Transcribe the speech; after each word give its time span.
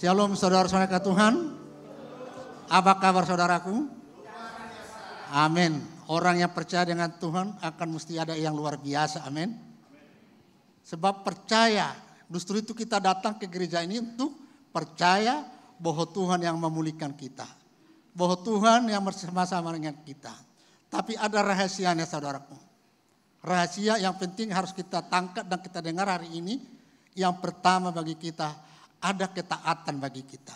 Shalom 0.00 0.32
saudara-saudara 0.32 0.96
Tuhan. 0.96 1.60
Apa 2.72 2.96
kabar 2.96 3.28
saudaraku? 3.28 3.84
Amin. 5.28 5.76
Orang 6.08 6.40
yang 6.40 6.48
percaya 6.56 6.88
dengan 6.88 7.12
Tuhan 7.20 7.60
akan 7.60 7.88
mesti 7.92 8.16
ada 8.16 8.32
yang 8.32 8.56
luar 8.56 8.80
biasa. 8.80 9.28
Amin. 9.28 9.52
Sebab 10.88 11.20
percaya, 11.20 11.92
justru 12.32 12.64
itu 12.64 12.72
kita 12.72 12.96
datang 12.96 13.36
ke 13.36 13.44
gereja 13.44 13.84
ini 13.84 14.00
untuk 14.00 14.32
percaya 14.72 15.44
bahwa 15.76 16.08
Tuhan 16.08 16.48
yang 16.48 16.56
memulihkan 16.56 17.12
kita. 17.12 17.44
Bahwa 18.16 18.40
Tuhan 18.40 18.88
yang 18.88 19.04
bersama-sama 19.04 19.68
dengan 19.76 20.00
kita. 20.00 20.32
Tapi 20.88 21.12
ada 21.20 21.44
rahasianya 21.44 22.08
saudaraku. 22.08 22.56
Rahasia 23.44 24.00
yang 24.00 24.16
penting 24.16 24.48
harus 24.48 24.72
kita 24.72 25.04
tangkap 25.12 25.44
dan 25.44 25.60
kita 25.60 25.84
dengar 25.84 26.08
hari 26.08 26.40
ini. 26.40 26.56
Yang 27.12 27.36
pertama 27.44 27.92
bagi 27.92 28.16
kita, 28.16 28.69
ada 29.00 29.26
ketaatan 29.26 29.96
bagi 29.96 30.22
kita. 30.22 30.54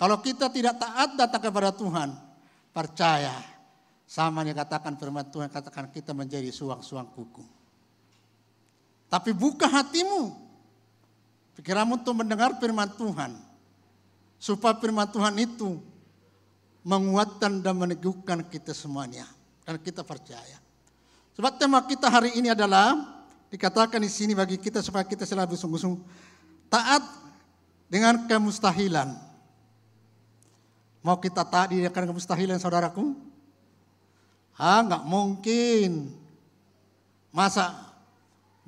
Kalau 0.00 0.18
kita 0.24 0.48
tidak 0.48 0.80
taat 0.80 1.14
datang 1.14 1.42
kepada 1.42 1.70
Tuhan, 1.74 2.14
percaya. 2.72 3.34
Sama 4.08 4.40
yang 4.40 4.56
katakan 4.56 4.96
firman 4.96 5.28
Tuhan, 5.28 5.52
katakan 5.52 5.92
kita 5.92 6.16
menjadi 6.16 6.48
suang-suang 6.48 7.12
kuku. 7.12 7.44
Tapi 9.12 9.36
buka 9.36 9.68
hatimu. 9.68 10.48
Pikiranmu 11.60 12.00
untuk 12.00 12.16
mendengar 12.16 12.56
firman 12.56 12.88
Tuhan. 12.96 13.36
Supaya 14.40 14.78
firman 14.80 15.10
Tuhan 15.12 15.34
itu 15.36 15.76
menguatkan 16.86 17.60
dan 17.60 17.74
meneguhkan 17.76 18.48
kita 18.48 18.72
semuanya. 18.72 19.28
Dan 19.68 19.76
kita 19.82 20.00
percaya. 20.06 20.56
Sebab 21.36 21.60
tema 21.60 21.84
kita 21.84 22.08
hari 22.08 22.32
ini 22.38 22.48
adalah 22.48 22.96
dikatakan 23.52 24.00
di 24.00 24.08
sini 24.08 24.32
bagi 24.32 24.56
kita 24.56 24.80
supaya 24.80 25.04
kita 25.04 25.28
selalu 25.28 25.56
sungguh-sungguh 25.56 26.02
taat 26.68 27.02
dengan 27.88 28.28
kemustahilan. 28.28 29.16
Mau 31.02 31.16
kita 31.16 31.42
taat 31.48 31.72
dengan 31.72 32.12
kemustahilan 32.12 32.60
saudaraku? 32.60 33.16
Ah, 34.60 34.84
nggak 34.84 35.04
mungkin. 35.08 36.12
Masa 37.32 37.72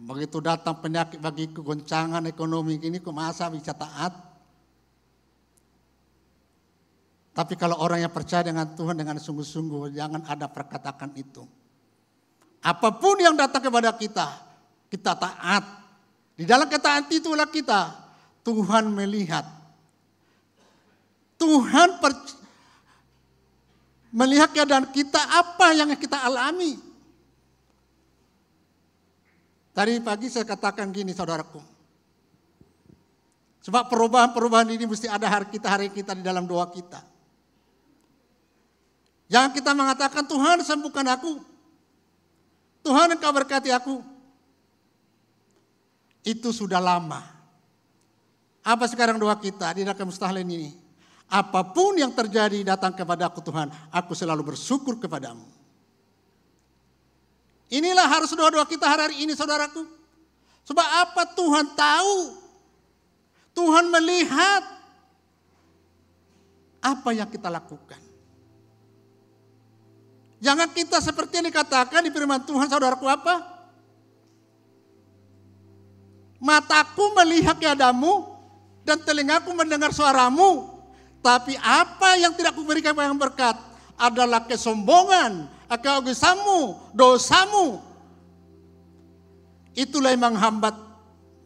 begitu 0.01 0.41
datang 0.41 0.81
penyakit 0.81 1.21
bagi 1.21 1.53
kegoncangan 1.53 2.25
ekonomi 2.25 2.81
ini, 2.81 2.99
kok 2.99 3.13
masa 3.13 3.53
bisa 3.53 3.77
taat? 3.77 4.17
Tapi 7.31 7.55
kalau 7.55 7.79
orang 7.79 8.03
yang 8.03 8.13
percaya 8.13 8.43
dengan 8.43 8.67
Tuhan 8.75 8.97
dengan 8.97 9.21
sungguh-sungguh, 9.21 9.95
jangan 9.95 10.25
ada 10.27 10.51
perkatakan 10.51 11.15
itu. 11.15 11.45
Apa 12.61 12.93
pun 13.01 13.17
yang 13.17 13.33
datang 13.33 13.65
kepada 13.65 13.95
kita, 13.97 14.29
kita 14.93 15.17
taat. 15.17 15.65
Di 16.37 16.45
dalam 16.45 16.69
ketaatan 16.69 17.09
itulah 17.09 17.49
kita, 17.49 18.10
Tuhan 18.51 18.91
melihat. 18.91 19.47
Tuhan 21.39 22.03
per, 22.03 22.13
melihat 24.11 24.51
keadaan 24.51 24.91
kita 24.91 25.23
apa 25.23 25.71
yang 25.73 25.95
kita 25.95 26.19
alami. 26.19 26.75
Tadi 29.71 30.03
pagi 30.03 30.27
saya 30.27 30.43
katakan 30.43 30.91
gini 30.91 31.15
saudaraku. 31.15 31.63
Sebab 33.63 33.87
perubahan-perubahan 33.87 34.75
ini 34.75 34.85
mesti 34.85 35.07
ada 35.07 35.31
hari 35.31 35.47
kita, 35.47 35.71
hari 35.71 35.89
kita 35.95 36.19
di 36.19 36.27
dalam 36.27 36.45
doa 36.51 36.67
kita. 36.67 37.01
Jangan 39.31 39.55
kita 39.55 39.71
mengatakan 39.79 40.27
Tuhan 40.27 40.59
sembuhkan 40.67 41.07
aku. 41.07 41.33
Tuhan 42.83 43.15
engkau 43.15 43.31
berkati 43.31 43.71
aku. 43.71 44.03
Itu 46.27 46.51
sudah 46.51 46.83
lama. 46.83 47.40
Apa 48.61 48.85
sekarang 48.89 49.17
doa 49.17 49.33
kita 49.41 49.73
di 49.73 49.83
dalam 49.85 50.07
mustahilin 50.09 50.45
ini? 50.45 50.71
Apa 51.31 51.63
pun 51.63 51.95
yang 51.95 52.11
terjadi 52.11 52.75
datang 52.75 52.91
kepada 52.91 53.31
aku 53.31 53.39
Tuhan, 53.41 53.71
aku 53.95 54.13
selalu 54.19 54.53
bersyukur 54.53 54.99
kepadamu. 54.99 55.47
Inilah 57.71 58.11
harus 58.11 58.35
doa-doa 58.35 58.67
kita 58.67 58.83
hari 58.83 59.23
ini 59.23 59.39
saudaraku. 59.39 59.87
Sebab 60.67 60.83
apa 60.83 61.23
Tuhan 61.39 61.67
tahu? 61.79 62.19
Tuhan 63.55 63.87
melihat 63.95 64.63
apa 66.83 67.11
yang 67.15 67.31
kita 67.31 67.47
lakukan. 67.47 68.03
Jangan 70.43 70.73
kita 70.73 70.99
seperti 70.99 71.39
yang 71.39 71.47
dikatakan 71.53 72.01
di 72.03 72.11
firman 72.11 72.43
Tuhan 72.43 72.67
saudaraku 72.67 73.07
apa? 73.07 73.45
Mataku 76.41 77.13
melihat 77.21 77.55
keadamu 77.61 78.40
dan 78.91 78.99
telingaku 79.07 79.55
mendengar 79.55 79.95
suaramu. 79.95 80.67
Tapi 81.23 81.55
apa 81.63 82.19
yang 82.19 82.35
tidak 82.35 82.59
kuberikan 82.59 82.91
yang 82.99 83.15
berkat 83.15 83.55
adalah 83.95 84.43
kesombongan, 84.51 85.47
keegoisamu, 85.71 86.91
dosamu. 86.91 87.79
Itulah 89.79 90.11
yang 90.11 90.35
menghambat 90.35 90.75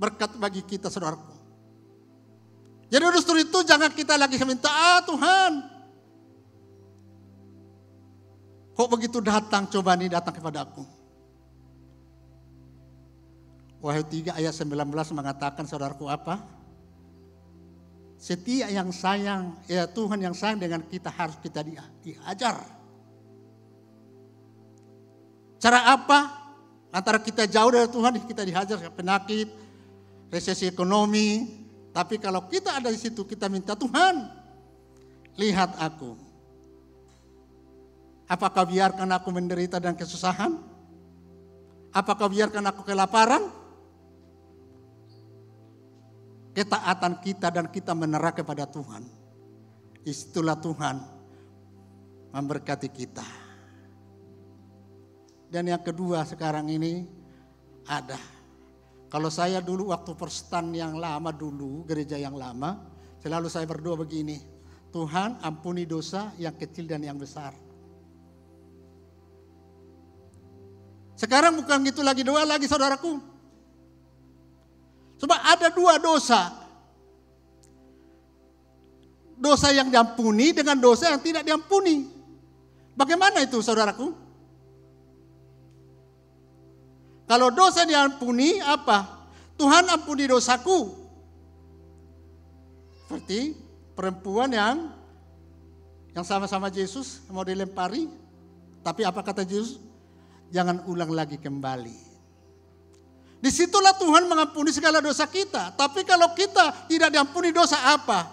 berkat 0.01 0.33
bagi 0.41 0.65
kita 0.65 0.89
saudaraku. 0.89 1.37
Jadi 2.89 3.05
justru 3.21 3.37
itu 3.45 3.59
jangan 3.67 3.91
kita 3.93 4.15
lagi 4.17 4.39
minta, 4.47 4.71
ah 4.71 5.03
Tuhan 5.03 5.75
Kok 8.75 8.91
begitu 8.91 9.23
datang 9.23 9.71
coba 9.71 9.95
nih 9.95 10.11
datang 10.11 10.35
kepada 10.35 10.67
aku. 10.67 10.83
Wahyu 13.79 14.03
3 14.03 14.35
ayat 14.35 14.51
19 14.51 14.91
mengatakan 15.15 15.63
saudaraku 15.63 16.11
apa? 16.11 16.43
Setiap 18.25 18.73
yang 18.73 18.89
sayang, 18.89 19.53
ya 19.69 19.85
Tuhan 19.85 20.17
yang 20.17 20.33
sayang 20.33 20.57
dengan 20.57 20.81
kita 20.81 21.13
harus 21.13 21.37
kita 21.45 21.61
diajar. 22.01 22.57
Cara 25.61 25.93
apa? 25.93 26.33
Antara 26.89 27.21
kita 27.21 27.45
jauh 27.45 27.69
dari 27.69 27.85
Tuhan, 27.85 28.17
kita 28.25 28.49
dihajar 28.49 28.81
penyakit, 28.97 29.53
resesi 30.33 30.65
ekonomi. 30.65 31.53
Tapi 31.93 32.17
kalau 32.17 32.49
kita 32.49 32.81
ada 32.81 32.89
di 32.89 32.97
situ, 32.97 33.29
kita 33.29 33.53
minta 33.53 33.77
Tuhan, 33.77 34.25
lihat 35.37 35.77
aku. 35.77 36.17
Apakah 38.25 38.65
biarkan 38.65 39.21
aku 39.21 39.29
menderita 39.37 39.77
dan 39.77 39.93
kesusahan? 39.93 40.57
Apakah 41.93 42.33
biarkan 42.33 42.73
aku 42.73 42.89
kelaparan? 42.89 43.64
Ketaatan 46.55 47.19
kita 47.19 47.51
dan 47.51 47.67
kita 47.67 47.93
menerah 47.99 48.31
kepada 48.31 48.63
Tuhan. 48.71 49.03
Itulah 50.07 50.55
Tuhan 50.55 50.97
memberkati 52.31 52.89
kita. 52.95 53.27
Dan 55.51 55.71
yang 55.71 55.83
kedua 55.83 56.23
sekarang 56.23 56.71
ini 56.71 57.07
ada. 57.91 58.19
Kalau 59.11 59.31
saya 59.31 59.63
dulu 59.63 59.91
waktu 59.95 60.15
perstan 60.15 60.75
yang 60.75 60.99
lama 60.99 61.31
dulu, 61.31 61.87
gereja 61.87 62.19
yang 62.19 62.35
lama, 62.35 62.83
selalu 63.23 63.47
saya 63.47 63.67
berdoa 63.67 64.03
begini. 64.03 64.39
Tuhan 64.91 65.43
ampuni 65.43 65.87
dosa 65.87 66.31
yang 66.39 66.55
kecil 66.55 66.87
dan 66.87 67.03
yang 67.03 67.19
besar. 67.19 67.55
Sekarang 71.15 71.55
bukan 71.59 71.83
gitu 71.87 72.03
lagi 72.03 72.27
doa 72.27 72.43
lagi 72.43 72.67
saudaraku. 72.67 73.34
Sebab 75.19 75.39
ada 75.39 75.69
dua 75.71 75.99
dosa. 75.99 76.53
Dosa 79.35 79.75
yang 79.75 79.91
diampuni 79.91 80.55
dengan 80.55 80.79
dosa 80.79 81.11
yang 81.11 81.23
tidak 81.23 81.43
diampuni. 81.43 82.07
Bagaimana 82.95 83.43
itu 83.43 83.59
saudaraku? 83.59 84.15
Kalau 87.25 87.49
dosa 87.51 87.83
diampuni 87.83 88.63
apa? 88.63 89.27
Tuhan 89.59 89.91
ampuni 89.91 90.31
dosaku. 90.31 90.93
Seperti 93.05 93.59
perempuan 93.95 94.51
yang 94.55 94.77
yang 96.15 96.23
sama-sama 96.23 96.71
Yesus 96.71 97.27
mau 97.31 97.43
dilempari. 97.43 98.07
Tapi 98.85 99.03
apa 99.03 99.25
kata 99.25 99.43
Yesus? 99.43 99.81
jangan 100.55 100.87
ulang 100.87 101.11
lagi 101.11 101.43
kembali. 101.43 102.14
Di 103.45 103.53
situlah 103.53 103.93
Tuhan 104.01 104.25
mengampuni 104.25 104.73
segala 104.73 105.05
dosa 105.05 105.29
kita. 105.29 105.77
Tapi 105.77 106.01
kalau 106.09 106.33
kita 106.33 106.89
tidak 106.89 107.13
diampuni 107.13 107.53
dosa 107.53 107.77
apa? 107.93 108.25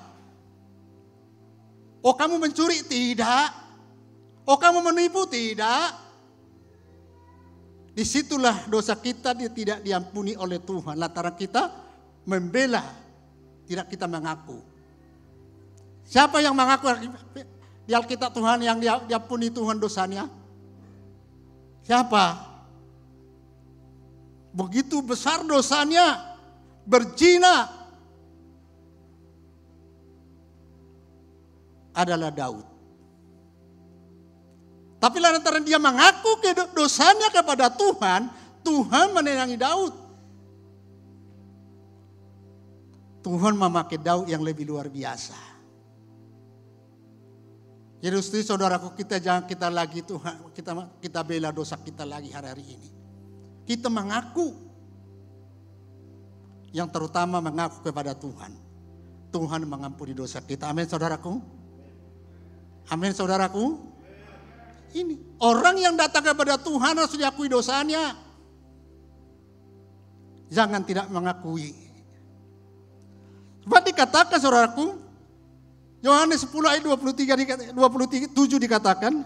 Oh 1.99 2.15
kamu 2.15 2.39
mencuri? 2.39 2.79
Tidak. 2.79 3.47
Oh 4.47 4.55
kamu 4.55 4.79
menipu? 4.79 5.27
Tidak. 5.27 5.87
Di 7.91 8.07
situlah 8.07 8.71
dosa 8.71 8.95
kita 8.95 9.35
dia 9.35 9.51
tidak 9.51 9.83
diampuni 9.83 10.31
oleh 10.39 10.63
Tuhan. 10.63 10.95
Lantaran 10.95 11.35
kita 11.35 11.67
membela. 12.23 12.87
Tidak 13.67 13.91
kita 13.91 14.07
mengaku. 14.07 14.63
Siapa 16.07 16.39
yang 16.39 16.55
mengaku 16.55 16.87
di 17.83 17.91
Alkitab 17.91 18.31
Tuhan 18.31 18.63
yang 18.63 18.79
diampuni 18.79 19.51
Tuhan 19.51 19.75
dosanya? 19.75 20.31
Siapa? 21.83 22.50
Begitu 24.51 24.99
besar 24.99 25.43
dosanya, 25.47 26.37
berzina. 26.83 27.81
adalah 31.91 32.31
Daud. 32.31 32.65
Tapi 35.01 35.17
lantaran 35.17 35.65
dia 35.65 35.81
mengaku 35.81 36.37
dosanya 36.77 37.33
kepada 37.33 37.73
Tuhan, 37.73 38.29
Tuhan 38.61 39.17
menenangi 39.17 39.57
Daud. 39.57 39.93
Tuhan 43.21 43.53
memakai 43.53 43.97
Daud 44.01 44.29
yang 44.29 44.41
lebih 44.41 44.65
luar 44.69 44.89
biasa. 44.89 45.37
Jadi 48.01 48.17
saudaraku 48.41 48.97
kita 48.97 49.21
jangan 49.21 49.45
kita 49.45 49.69
lagi 49.69 50.01
Tuhan 50.01 50.49
kita 50.57 50.73
kita 50.97 51.21
bela 51.21 51.53
dosa 51.53 51.77
kita 51.77 52.01
lagi 52.01 52.33
hari-hari 52.33 52.65
ini. 52.65 53.00
Kita 53.71 53.87
mengaku 53.87 54.51
yang 56.75 56.91
terutama 56.91 57.39
mengaku 57.39 57.79
kepada 57.87 58.11
Tuhan. 58.11 58.51
Tuhan 59.31 59.63
mengampuni 59.63 60.11
dosa 60.11 60.43
kita. 60.43 60.67
Amin 60.67 60.83
saudaraku. 60.83 61.39
Amin 62.91 63.15
saudaraku. 63.15 63.79
Ini 64.91 65.39
orang 65.39 65.79
yang 65.79 65.95
datang 65.95 66.19
kepada 66.19 66.59
Tuhan 66.59 66.99
harus 66.99 67.15
diakui 67.15 67.47
dosanya. 67.47 68.11
Jangan 70.51 70.83
tidak 70.83 71.07
mengakui. 71.07 71.71
Sebab 73.63 73.81
dikatakan 73.87 74.35
saudaraku, 74.35 74.99
Yohanes 76.03 76.43
10 76.43 76.75
ayat 76.75 76.83
23, 76.83 77.71
27 77.71 78.35
dikatakan, 78.67 79.23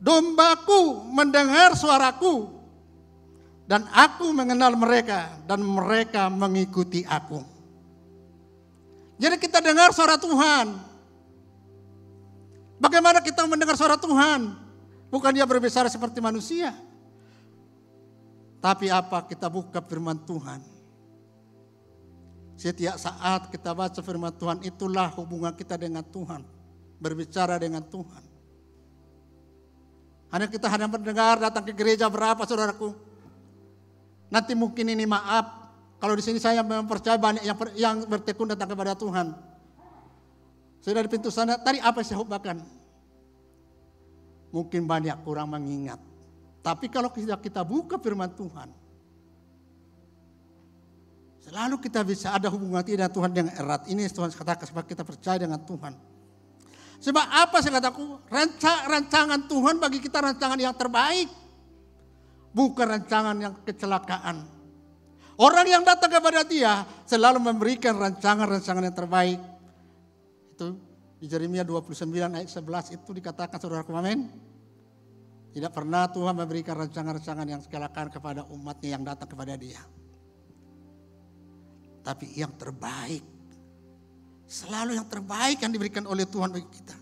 Dombaku 0.00 1.12
mendengar 1.12 1.76
suaraku, 1.76 2.61
dan 3.72 3.88
aku 3.88 4.28
mengenal 4.36 4.76
mereka, 4.76 5.32
dan 5.48 5.64
mereka 5.64 6.28
mengikuti 6.28 7.08
aku. 7.08 7.40
Jadi 9.16 9.40
kita 9.40 9.64
dengar 9.64 9.96
suara 9.96 10.20
Tuhan. 10.20 10.76
Bagaimana 12.76 13.24
kita 13.24 13.48
mendengar 13.48 13.72
suara 13.80 13.96
Tuhan? 13.96 14.52
Bukan 15.08 15.32
dia 15.32 15.48
berbicara 15.48 15.88
seperti 15.88 16.20
manusia. 16.20 16.76
Tapi 18.60 18.92
apa 18.92 19.24
kita 19.24 19.48
buka 19.48 19.80
firman 19.80 20.20
Tuhan. 20.20 20.60
Setiap 22.60 23.00
saat 23.00 23.48
kita 23.48 23.72
baca 23.72 24.04
firman 24.04 24.36
Tuhan 24.36 24.68
itulah 24.68 25.08
hubungan 25.16 25.56
kita 25.56 25.80
dengan 25.80 26.04
Tuhan. 26.04 26.44
Berbicara 27.00 27.56
dengan 27.56 27.80
Tuhan. 27.88 28.24
Hanya 30.28 30.44
kita 30.52 30.68
hanya 30.68 30.92
mendengar 30.92 31.40
datang 31.40 31.64
ke 31.64 31.72
gereja 31.72 32.04
berapa 32.12 32.44
saudaraku. 32.44 33.11
Nanti 34.32 34.56
mungkin 34.56 34.88
ini 34.88 35.04
maaf. 35.04 35.60
Kalau 36.00 36.16
di 36.16 36.24
sini 36.24 36.40
saya 36.40 36.64
mempercayai 36.64 37.20
banyak 37.20 37.44
yang, 37.44 37.56
yang 37.76 37.96
bertekun 38.08 38.56
datang 38.56 38.72
kepada 38.72 38.96
Tuhan. 38.96 39.36
Sudah 40.82 41.04
di 41.04 41.10
pintu 41.12 41.30
sana, 41.30 41.60
tadi 41.60 41.78
apa 41.78 42.02
saya 42.02 42.18
khutbahkan? 42.18 42.58
Mungkin 44.50 44.88
banyak 44.88 45.14
kurang 45.22 45.52
mengingat. 45.52 46.00
Tapi 46.64 46.90
kalau 46.90 47.12
kita, 47.12 47.38
kita 47.38 47.62
buka 47.62 48.00
firman 48.02 48.32
Tuhan, 48.34 48.72
selalu 51.46 51.76
kita 51.78 52.02
bisa 52.02 52.34
ada 52.34 52.50
hubungan 52.50 52.82
dengan 52.82 53.12
Tuhan 53.12 53.30
yang 53.30 53.48
erat. 53.54 53.86
Ini 53.86 54.10
Tuhan 54.10 54.32
katakan 54.34 54.66
sebab 54.66 54.84
kita 54.88 55.06
percaya 55.06 55.38
dengan 55.38 55.62
Tuhan. 55.62 55.94
Sebab 57.02 57.26
apa 57.30 57.58
saya 57.62 57.78
kataku? 57.78 58.26
Rancangan 58.90 59.50
Tuhan 59.50 59.76
bagi 59.78 59.98
kita 60.02 60.18
rancangan 60.22 60.58
yang 60.58 60.74
terbaik. 60.74 61.41
Bukan 62.52 62.84
rancangan 62.84 63.36
yang 63.40 63.54
kecelakaan. 63.64 64.44
Orang 65.40 65.64
yang 65.64 65.82
datang 65.82 66.12
kepada 66.12 66.44
dia 66.44 66.84
selalu 67.08 67.40
memberikan 67.40 67.96
rancangan-rancangan 67.96 68.84
yang 68.84 68.96
terbaik. 68.96 69.40
Itu 70.52 70.76
di 71.16 71.26
Jeremia 71.26 71.64
29 71.64 72.12
ayat 72.12 72.50
11 72.50 72.96
itu 73.00 73.10
dikatakan 73.10 73.56
saudara 73.56 73.82
amin. 73.96 74.28
Tidak 75.52 75.72
pernah 75.72 76.08
Tuhan 76.08 76.32
memberikan 76.32 76.80
rancangan-rancangan 76.80 77.46
yang 77.48 77.60
sekalakan 77.60 78.08
kepada 78.08 78.48
umatnya 78.52 78.96
yang 78.96 79.04
datang 79.04 79.28
kepada 79.28 79.52
dia. 79.56 79.80
Tapi 82.04 82.36
yang 82.36 82.52
terbaik. 82.56 83.24
Selalu 84.48 84.96
yang 85.00 85.08
terbaik 85.08 85.60
yang 85.60 85.72
diberikan 85.72 86.04
oleh 86.08 86.28
Tuhan 86.28 86.52
bagi 86.52 86.68
kita. 86.68 86.96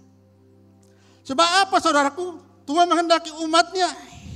Sebab 1.31 1.49
apa 1.67 1.77
saudaraku? 1.79 2.43
Tuhan 2.67 2.87
menghendaki 2.87 3.35
umatnya 3.43 3.87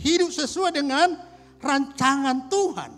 hidup 0.04 0.30
sesuai 0.30 0.76
dengan 0.76 1.16
rancangan 1.64 2.52
Tuhan. 2.52 2.92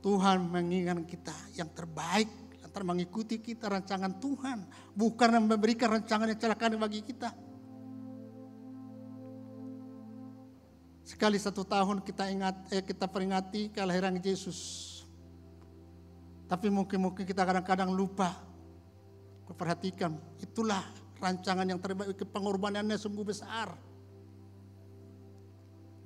Tuhan 0.00 0.36
menginginkan 0.48 1.04
kita 1.04 1.36
yang 1.52 1.68
terbaik 1.76 2.32
akan 2.64 2.94
mengikuti 2.96 3.42
kita 3.44 3.68
rancangan 3.68 4.16
Tuhan. 4.16 4.64
Bukan 4.96 5.28
memberikan 5.44 6.00
rancangan 6.00 6.32
yang 6.32 6.40
celaka 6.40 6.72
bagi 6.78 7.04
kita. 7.04 7.28
Sekali 11.02 11.40
satu 11.40 11.64
tahun 11.64 12.04
kita 12.04 12.28
ingat, 12.30 12.56
eh, 12.70 12.84
kita 12.84 13.08
peringati 13.08 13.72
kelahiran 13.72 14.20
Yesus. 14.20 14.86
Tapi 16.46 16.68
mungkin-mungkin 16.72 17.24
kita 17.26 17.44
kadang-kadang 17.44 17.92
lupa. 17.92 18.46
Perhatikan, 19.48 20.12
itulah 20.44 20.84
rancangan 21.18 21.66
yang 21.66 21.78
terbaik, 21.82 22.18
pengorbanannya 22.30 22.96
sungguh 22.96 23.26
besar. 23.26 23.74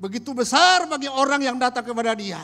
Begitu 0.03 0.35
besar 0.35 0.89
bagi 0.91 1.07
orang 1.07 1.39
yang 1.39 1.57
datang 1.61 1.87
kepada 1.87 2.11
dia. 2.19 2.43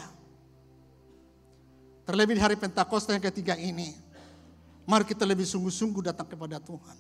Terlebih 2.07 2.39
di 2.39 2.43
hari 2.45 2.57
Pentakosta 2.57 3.13
yang 3.13 3.25
ketiga 3.25 3.59
ini. 3.59 3.93
Mari 4.89 5.05
kita 5.05 5.27
lebih 5.27 5.45
sungguh-sungguh 5.45 6.01
datang 6.01 6.25
kepada 6.25 6.57
Tuhan. 6.63 6.97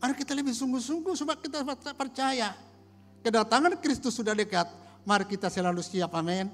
Mari 0.00 0.14
kita 0.16 0.32
lebih 0.32 0.54
sungguh-sungguh 0.54 1.12
sebab 1.12 1.36
kita 1.42 1.60
percaya. 1.92 2.54
Kedatangan 3.20 3.76
Kristus 3.82 4.14
sudah 4.14 4.32
dekat. 4.32 4.70
Mari 5.02 5.26
kita 5.26 5.50
selalu 5.50 5.82
siap, 5.82 6.14
amin. 6.14 6.46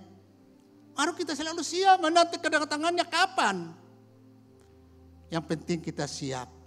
Mari 0.96 1.12
kita 1.14 1.36
selalu 1.36 1.60
siap 1.60 2.00
menanti 2.00 2.40
kedatangannya 2.40 3.04
kapan. 3.06 3.70
Yang 5.28 5.44
penting 5.44 5.78
kita 5.84 6.08
siap. 6.08 6.61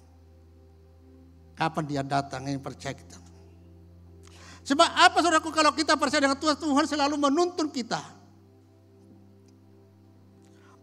Kapan 1.56 1.84
dia 1.88 2.04
datang 2.04 2.44
yang 2.46 2.60
percaya 2.60 2.92
kita. 2.92 3.16
Sebab 4.66 4.90
apa 4.92 5.18
saudaraku 5.24 5.54
kalau 5.54 5.72
kita 5.72 5.96
percaya 5.96 6.26
dengan 6.26 6.36
Tuhan, 6.36 6.58
Tuhan 6.58 6.86
selalu 6.90 7.16
menuntun 7.16 7.70
kita. 7.72 8.02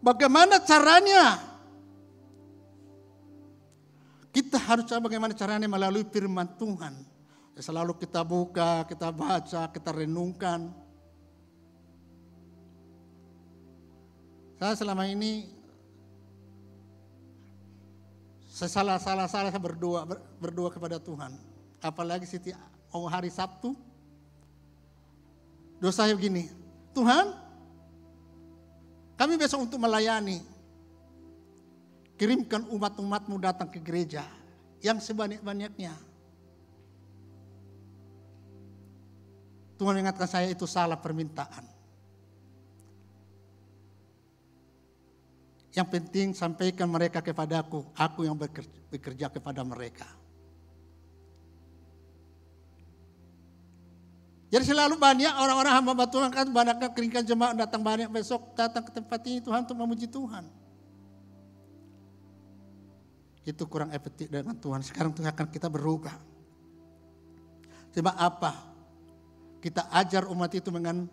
Bagaimana 0.03 0.59
caranya 0.63 1.39
kita 4.33 4.57
harus 4.57 4.89
coba 4.89 5.13
bagaimana 5.13 5.37
caranya 5.37 5.69
melalui 5.69 6.09
firman 6.09 6.49
Tuhan. 6.57 7.05
Selalu 7.53 8.01
kita 8.01 8.25
buka, 8.25 8.89
kita 8.89 9.13
baca, 9.13 9.69
kita 9.69 9.91
renungkan. 9.93 10.73
Saya 14.57 14.73
selama 14.79 15.05
ini 15.05 15.62
saya 18.71 18.99
salah 18.99 19.27
salah 19.27 19.51
berdoa 19.59 20.07
berdoa 20.39 20.71
kepada 20.71 21.03
Tuhan. 21.03 21.35
Apalagi 21.83 22.29
setiap 22.29 22.61
mau 22.93 23.09
hari 23.11 23.33
Sabtu. 23.33 23.75
Dosa 25.83 26.07
saya 26.07 26.15
begini, 26.15 26.47
Tuhan, 26.95 27.35
kami 29.19 29.35
besok 29.35 29.67
untuk 29.67 29.83
melayani. 29.83 30.39
Kirimkan 32.15 32.71
umat-umatmu 32.71 33.35
datang 33.43 33.67
ke 33.67 33.83
gereja 33.83 34.23
yang 34.79 35.03
sebanyak-banyaknya. 35.03 35.91
Tuhan 39.75 39.99
ingatkan 39.99 40.31
saya 40.31 40.47
itu 40.55 40.71
salah 40.71 40.95
permintaan. 40.95 41.72
Yang 45.73 45.89
penting 45.89 46.27
sampaikan 46.37 46.89
mereka 46.89 47.25
kepadaku, 47.25 47.89
aku 47.97 48.29
yang 48.29 48.37
bekerja 48.93 49.33
kepada 49.33 49.65
mereka. 49.65 50.05
Jadi 54.53 54.69
selalu 54.69 55.01
banyak 55.01 55.33
orang-orang 55.33 55.73
hamba 55.81 56.05
Tuhan 56.05 56.29
kan 56.29 56.45
banyak 56.45 56.77
keringkan 56.93 57.25
jemaat 57.25 57.57
datang 57.57 57.81
banyak 57.81 58.13
besok 58.13 58.53
datang 58.53 58.85
ke 58.85 58.93
tempat 58.93 59.25
ini 59.25 59.41
Tuhan 59.41 59.65
untuk 59.65 59.81
memuji 59.81 60.05
Tuhan 60.05 60.45
itu 63.43 63.63
kurang 63.67 63.91
efektif 63.91 64.31
dengan 64.31 64.55
Tuhan. 64.55 64.87
Sekarang 64.87 65.11
Tuhan 65.11 65.31
akan 65.35 65.47
kita 65.51 65.67
berubah. 65.67 66.15
Sebab 67.93 68.15
apa? 68.15 68.53
Kita 69.59 69.91
ajar 69.91 70.31
umat 70.31 70.51
itu 70.55 70.71
dengan 70.71 71.07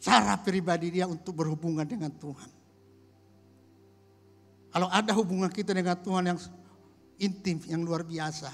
cara 0.00 0.34
pribadi 0.40 1.00
dia 1.00 1.04
untuk 1.04 1.36
berhubungan 1.36 1.84
dengan 1.84 2.12
Tuhan. 2.12 2.57
Kalau 4.68 4.88
ada 4.92 5.12
hubungan 5.16 5.48
kita 5.48 5.72
dengan 5.72 5.96
Tuhan 5.96 6.24
yang 6.28 6.38
intim, 7.18 7.58
yang 7.66 7.82
luar 7.82 8.04
biasa. 8.04 8.52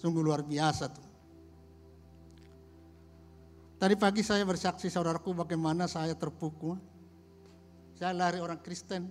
Sungguh 0.00 0.20
luar 0.20 0.44
biasa 0.44 0.88
tuh. 0.90 1.08
Tadi 3.74 3.94
pagi 4.00 4.24
saya 4.24 4.46
bersaksi 4.48 4.88
saudaraku 4.88 5.36
bagaimana 5.36 5.84
saya 5.84 6.16
terpukul 6.16 6.80
Saya 7.94 8.16
lari 8.16 8.42
orang 8.42 8.58
Kristen. 8.58 9.06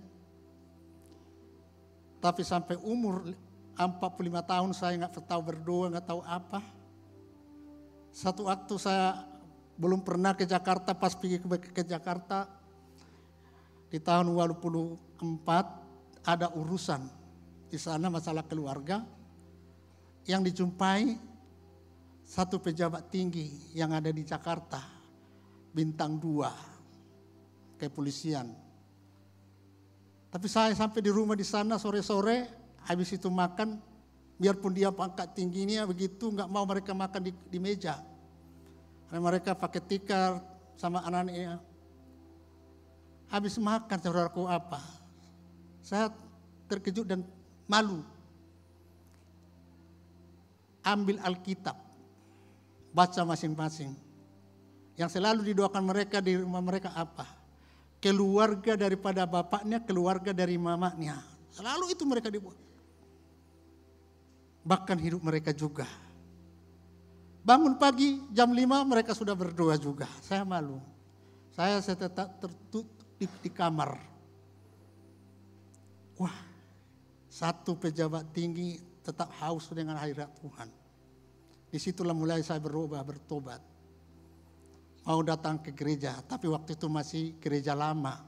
Tapi 2.20 2.42
sampai 2.44 2.76
umur 2.84 3.32
45 3.74 4.50
tahun 4.50 4.70
saya 4.76 4.94
nggak 5.00 5.24
tahu 5.24 5.40
berdoa, 5.40 5.88
nggak 5.94 6.06
tahu 6.08 6.20
apa. 6.24 6.60
Satu 8.12 8.46
waktu 8.46 8.74
saya 8.76 9.24
belum 9.74 10.04
pernah 10.06 10.36
ke 10.36 10.46
Jakarta, 10.46 10.94
pas 10.94 11.16
pergi 11.16 11.42
ke, 11.42 11.48
ke 11.74 11.82
Jakarta 11.82 12.46
di 13.94 14.02
tahun 14.02 14.34
24 14.34 15.22
ada 16.26 16.50
urusan 16.50 17.06
di 17.70 17.78
sana 17.78 18.10
masalah 18.10 18.42
keluarga 18.42 19.06
yang 20.26 20.42
dijumpai 20.42 21.14
satu 22.26 22.58
pejabat 22.58 23.06
tinggi 23.06 23.70
yang 23.70 23.94
ada 23.94 24.10
di 24.10 24.26
Jakarta, 24.26 24.82
bintang 25.70 26.18
dua, 26.18 26.50
kepolisian. 27.78 28.50
Tapi 30.26 30.46
saya 30.50 30.74
sampai 30.74 30.98
di 30.98 31.14
rumah 31.14 31.38
di 31.38 31.46
sana 31.46 31.78
sore-sore, 31.78 32.50
habis 32.90 33.14
itu 33.14 33.30
makan, 33.30 33.78
biarpun 34.42 34.74
dia 34.74 34.90
pangkat 34.90 35.38
tingginya 35.38 35.86
begitu, 35.86 36.34
nggak 36.34 36.50
mau 36.50 36.66
mereka 36.66 36.90
makan 36.98 37.30
di, 37.30 37.32
di 37.46 37.62
meja. 37.62 38.02
Karena 39.06 39.22
mereka 39.22 39.54
pakai 39.54 39.78
tikar 39.86 40.42
sama 40.74 40.98
anak-anaknya. 41.06 41.73
Habis 43.34 43.58
makan 43.58 43.98
saudaraku 43.98 44.46
apa? 44.46 44.78
Saya 45.82 46.06
terkejut 46.70 47.02
dan 47.02 47.26
malu 47.66 48.06
ambil 50.86 51.18
Alkitab, 51.18 51.74
baca 52.94 53.20
masing-masing. 53.26 53.90
Yang 54.94 55.18
selalu 55.18 55.50
didoakan 55.50 55.82
mereka 55.82 56.22
di 56.22 56.38
rumah 56.38 56.62
mereka 56.62 56.94
apa? 56.94 57.26
Keluarga 57.98 58.78
daripada 58.78 59.26
bapaknya, 59.26 59.82
keluarga 59.82 60.30
dari 60.30 60.54
mamanya. 60.54 61.18
Selalu 61.50 61.90
itu 61.90 62.06
mereka 62.06 62.30
dibuat. 62.30 62.54
Bahkan 64.62 64.96
hidup 65.02 65.26
mereka 65.26 65.50
juga. 65.50 65.90
Bangun 67.42 67.74
pagi 67.82 68.22
jam 68.30 68.54
5 68.54 68.62
mereka 68.86 69.10
sudah 69.10 69.34
berdoa 69.34 69.74
juga. 69.74 70.06
Saya 70.22 70.46
malu. 70.46 70.78
Saya, 71.50 71.82
saya 71.82 71.98
tetap 71.98 72.38
tertutup 72.38 72.93
di, 73.18 73.26
di 73.40 73.50
kamar. 73.50 73.90
Wah, 76.18 76.36
satu 77.26 77.74
pejabat 77.74 78.30
tinggi 78.30 78.78
tetap 79.02 79.30
haus 79.42 79.66
dengan 79.74 79.98
hadirat 79.98 80.30
Tuhan. 80.38 80.68
Di 81.74 81.78
situlah 81.82 82.14
mulai 82.14 82.38
saya 82.46 82.62
berubah, 82.62 83.02
bertobat. 83.02 83.58
Mau 85.04 85.20
datang 85.20 85.60
ke 85.60 85.74
gereja, 85.74 86.22
tapi 86.24 86.48
waktu 86.48 86.78
itu 86.78 86.86
masih 86.88 87.36
gereja 87.42 87.74
lama. 87.76 88.24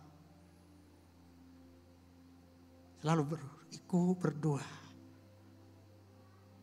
Selalu 3.01 3.23
berikut 3.39 4.19
berdoa. 4.19 4.67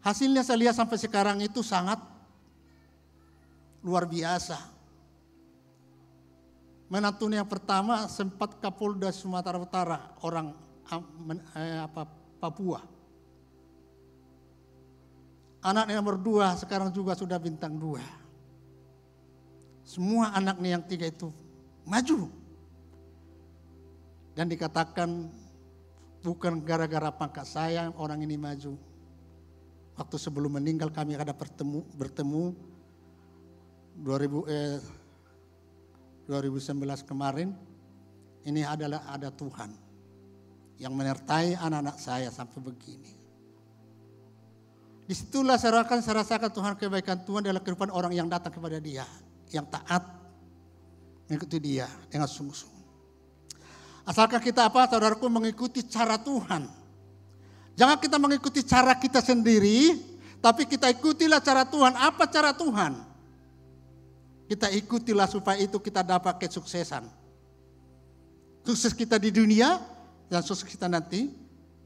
Hasilnya 0.03 0.43
saya 0.43 0.67
lihat 0.67 0.75
sampai 0.75 0.99
sekarang 0.99 1.39
itu 1.39 1.63
sangat 1.63 1.97
luar 3.79 4.03
biasa. 4.03 4.72
Menantu 6.93 7.25
yang 7.25 7.49
pertama 7.49 8.05
sempat 8.05 8.61
Kapolda 8.61 9.09
Sumatera 9.09 9.57
Utara, 9.57 10.13
orang 10.21 10.53
eh, 11.57 11.81
apa 11.81 12.05
Papua. 12.37 12.85
Anaknya 15.65 15.97
nomor 15.97 16.21
dua 16.21 16.53
sekarang 16.53 16.93
juga 16.93 17.17
sudah 17.17 17.41
bintang 17.41 17.81
dua. 17.81 17.97
Semua 19.81 20.37
anaknya 20.37 20.77
yang 20.77 20.85
tiga 20.85 21.09
itu 21.09 21.33
maju. 21.81 22.29
Dan 24.37 24.45
dikatakan 24.53 25.33
bukan 26.21 26.61
gara-gara 26.61 27.09
pangkat 27.09 27.49
saya 27.49 27.89
orang 27.97 28.21
ini 28.21 28.37
maju. 28.37 28.77
Waktu 29.97 30.17
sebelum 30.21 30.61
meninggal 30.61 30.93
kami 30.93 31.17
ada 31.17 31.33
bertemu, 31.33 31.89
bertemu 31.97 32.53
2000, 33.97 34.45
eh, 34.45 34.77
2019 36.27 37.03
kemarin. 37.03 37.51
Ini 38.43 38.67
adalah 38.67 39.07
ada 39.07 39.31
Tuhan 39.31 39.71
yang 40.75 40.91
menyertai 40.91 41.55
anak-anak 41.55 41.95
saya 41.95 42.27
sampai 42.27 42.59
begini. 42.59 43.11
Di 45.03 45.15
situlah 45.15 45.55
saya 45.55 45.83
rasakan, 45.83 45.99
saya 46.03 46.15
rasakan 46.23 46.51
Tuhan 46.51 46.73
kebaikan 46.75 47.17
Tuhan 47.23 47.41
dalam 47.43 47.59
kehidupan 47.63 47.91
orang 47.91 48.11
yang 48.15 48.27
datang 48.27 48.51
kepada 48.51 48.79
dia. 48.83 49.07
Yang 49.51 49.67
taat 49.79 50.03
mengikuti 51.27 51.57
dia 51.59 51.87
dengan 52.11 52.27
sungguh-sungguh. 52.27 52.83
Asalkan 54.03 54.43
kita 54.43 54.67
apa 54.67 54.87
saudaraku 54.91 55.31
mengikuti 55.31 55.87
cara 55.87 56.19
Tuhan. 56.19 56.67
Jangan 57.79 57.97
kita 57.97 58.19
mengikuti 58.19 58.61
cara 58.67 58.93
kita 58.99 59.23
sendiri, 59.23 59.95
tapi 60.43 60.67
kita 60.67 60.91
ikutilah 60.91 61.39
cara 61.39 61.63
Tuhan. 61.63 61.95
Apa 61.95 62.27
cara 62.27 62.51
Tuhan? 62.51 63.12
Kita 64.53 64.69
ikutilah 64.69 65.25
supaya 65.25 65.57
itu 65.57 65.81
kita 65.81 66.05
dapat 66.05 66.37
kesuksesan. 66.45 67.09
Sukses 68.61 68.93
kita 68.93 69.17
di 69.17 69.33
dunia 69.33 69.81
dan 70.29 70.45
sukses 70.45 70.69
kita 70.69 70.85
nanti 70.85 71.25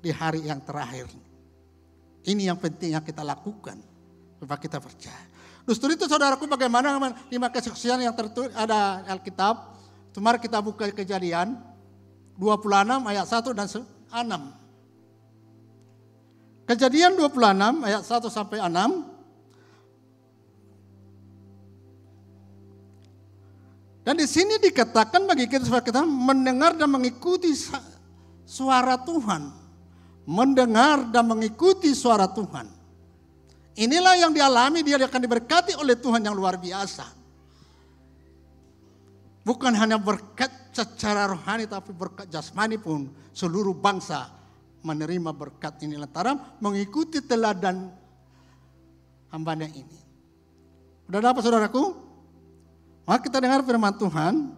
di 0.04 0.12
hari 0.12 0.44
yang 0.44 0.60
terakhir. 0.60 1.08
Ini 2.28 2.52
yang 2.52 2.60
penting 2.60 2.92
yang 2.92 3.08
kita 3.08 3.24
lakukan 3.24 3.80
supaya 4.36 4.60
kita 4.60 4.84
percaya. 4.84 5.24
Justru 5.64 5.96
itu 5.96 6.12
saudaraku 6.12 6.44
bagaimana 6.44 7.00
lima 7.32 7.48
kesaksian 7.48 8.04
yang 8.04 8.12
tertulis 8.12 8.52
ada 8.52 9.00
Alkitab. 9.16 9.80
Mari 10.20 10.44
kita 10.44 10.60
buka 10.60 10.92
kejadian 10.92 11.56
26 12.36 12.68
ayat 13.08 13.32
1 13.32 13.48
dan 13.56 13.68
6. 13.72 16.68
Kejadian 16.68 17.16
26 17.16 17.88
ayat 17.88 18.04
1 18.04 18.28
sampai 18.28 18.60
6. 18.60 19.17
Dan 24.08 24.16
di 24.16 24.24
sini 24.24 24.56
dikatakan 24.56 25.28
bagi 25.28 25.52
kita 25.52 25.68
supaya 25.68 25.84
kita 25.84 26.08
mendengar 26.08 26.80
dan 26.80 26.88
mengikuti 26.88 27.52
suara 28.48 28.96
Tuhan 29.04 29.68
mendengar 30.28 31.08
dan 31.08 31.24
mengikuti 31.24 31.96
suara 31.96 32.28
Tuhan. 32.28 32.68
Inilah 33.80 34.20
yang 34.20 34.36
dialami 34.36 34.84
dia 34.84 35.00
akan 35.00 35.22
diberkati 35.24 35.80
oleh 35.80 35.96
Tuhan 35.96 36.20
yang 36.20 36.36
luar 36.36 36.60
biasa. 36.60 37.08
Bukan 39.48 39.72
hanya 39.80 39.96
berkat 39.96 40.52
secara 40.76 41.32
rohani 41.32 41.64
tapi 41.72 41.96
berkat 41.96 42.28
jasmani 42.28 42.76
pun 42.76 43.08
seluruh 43.32 43.72
bangsa 43.72 44.28
menerima 44.84 45.32
berkat 45.32 45.80
ini 45.88 45.96
lantaran 45.96 46.36
mengikuti 46.60 47.24
teladan 47.24 47.88
hambanya 49.32 49.72
ini. 49.72 49.98
Sudah 51.08 51.22
dapat 51.24 51.42
saudaraku? 51.48 52.07
Maka 53.08 53.24
kita 53.24 53.40
dengar 53.40 53.64
firman 53.64 53.96
Tuhan. 53.96 54.52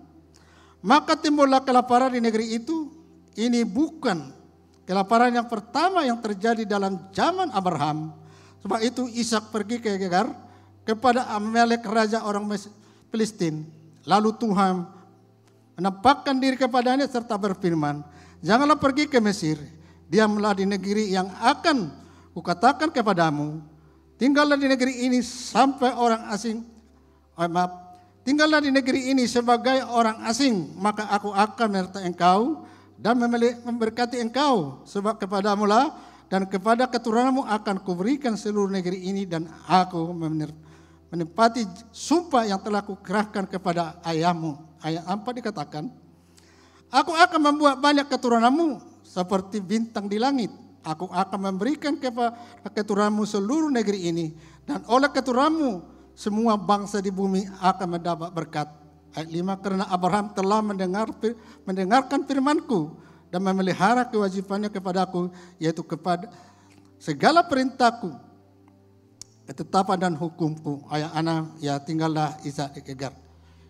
Maka 0.81 1.13
timbullah 1.13 1.61
kelaparan 1.61 2.09
di 2.09 2.19
negeri 2.19 2.57
itu. 2.57 2.89
Ini 3.37 3.61
bukan 3.63 4.39
Kelaparan 4.89 5.29
yang 5.29 5.45
pertama 5.45 6.01
yang 6.01 6.17
terjadi 6.17 6.65
dalam 6.65 6.97
zaman 7.13 7.53
Abraham. 7.53 8.09
Sebab 8.65 8.81
itu 8.81 9.05
Ishak 9.05 9.53
pergi 9.53 9.77
ke 9.77 9.93
Gegar 10.01 10.33
kepada 10.81 11.29
Amalek 11.29 11.85
raja 11.85 12.25
orang 12.25 12.49
Filistin. 13.13 13.69
Lalu 14.09 14.33
Tuhan 14.41 14.89
menampakkan 15.77 16.41
diri 16.41 16.57
kepadanya 16.57 17.05
serta 17.05 17.37
berfirman, 17.37 18.01
Janganlah 18.41 18.81
pergi 18.81 19.05
ke 19.05 19.21
Mesir, 19.21 19.61
diamlah 20.09 20.57
di 20.57 20.65
negeri 20.65 21.13
yang 21.13 21.29
akan 21.37 21.93
kukatakan 22.33 22.89
kepadamu. 22.89 23.61
Tinggallah 24.17 24.57
di 24.57 24.73
negeri 24.73 25.05
ini 25.05 25.21
sampai 25.21 25.93
orang 25.93 26.33
asing, 26.33 26.65
oh, 27.37 27.45
maaf, 27.45 27.88
tinggallah 28.29 28.61
di 28.61 28.69
negeri 28.69 29.09
ini 29.09 29.25
sebagai 29.25 29.81
orang 29.89 30.21
asing, 30.29 30.77
maka 30.77 31.09
aku 31.09 31.33
akan 31.33 31.65
menyertai 31.65 32.05
engkau 32.05 32.61
dan 32.93 33.17
memberkati 33.65 34.21
engkau 34.21 34.85
sebab 34.85 35.17
kepadamu 35.17 35.65
lah 35.65 35.97
dan 36.29 36.45
kepada 36.45 36.85
keturunanmu 36.85 37.41
akan 37.41 37.81
kuberikan 37.81 38.37
seluruh 38.37 38.69
negeri 38.69 39.01
ini 39.09 39.25
dan 39.25 39.49
aku 39.65 40.13
menempati 40.13 41.65
sumpah 41.89 42.45
yang 42.45 42.61
telah 42.61 42.85
kukerahkan 42.85 43.49
kepada 43.49 43.97
ayahmu. 44.05 44.61
Ayat 44.77 45.09
4 45.09 45.25
dikatakan, 45.41 45.89
Aku 46.93 47.17
akan 47.17 47.41
membuat 47.41 47.81
banyak 47.81 48.05
keturunanmu 48.05 49.01
seperti 49.01 49.57
bintang 49.57 50.05
di 50.05 50.21
langit. 50.21 50.53
Aku 50.85 51.09
akan 51.09 51.49
memberikan 51.49 51.97
kepada 51.97 52.37
keturunanmu 52.77 53.25
seluruh 53.25 53.73
negeri 53.73 54.13
ini. 54.13 54.37
Dan 54.69 54.85
oleh 54.85 55.09
keturunanmu 55.09 55.98
semua 56.19 56.59
bangsa 56.59 56.99
di 56.99 57.07
bumi 57.07 57.47
akan 57.63 57.95
mendapat 57.95 58.27
berkat. 58.35 58.67
Ayat 59.15 59.31
5 59.31 59.63
karena 59.63 59.85
Abraham 59.87 60.35
telah 60.35 60.59
mendengar 60.59 61.07
mendengarkan 61.63 62.27
firmanku 62.27 62.99
dan 63.31 63.39
memelihara 63.39 64.03
kewajibannya 64.03 64.67
kepadaku 64.67 65.31
yaitu 65.57 65.79
kepada 65.81 66.27
segala 66.99 67.39
perintahku 67.47 68.11
ketetapan 69.47 69.97
dan 69.97 70.13
hukumku 70.19 70.83
ayat 70.91 71.09
anak 71.15 71.55
ya 71.63 71.79
tinggallah 71.79 72.35
Isa 72.43 72.67
Egar. 72.75 73.15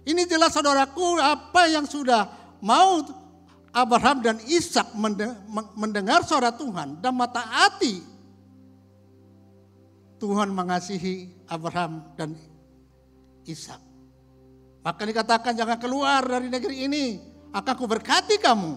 Ini 0.04 0.26
jelas 0.26 0.52
saudaraku 0.52 1.22
apa 1.22 1.70
yang 1.70 1.86
sudah 1.86 2.34
mau 2.66 3.06
Abraham 3.70 4.26
dan 4.26 4.42
Ishak 4.42 4.98
mendengar 5.78 6.26
suara 6.26 6.50
Tuhan 6.50 6.98
dan 6.98 7.14
mata 7.14 7.46
hati 7.46 8.02
Tuhan 10.20 10.52
mengasihi 10.52 11.32
Abraham 11.48 12.04
dan 12.20 12.36
Ishak. 13.48 13.80
Maka 14.84 15.02
dikatakan 15.08 15.56
jangan 15.56 15.80
keluar 15.80 16.22
dari 16.28 16.52
negeri 16.52 16.86
ini, 16.86 17.06
akan 17.56 17.74
ku 17.80 17.88
berkati 17.88 18.36
kamu. 18.38 18.74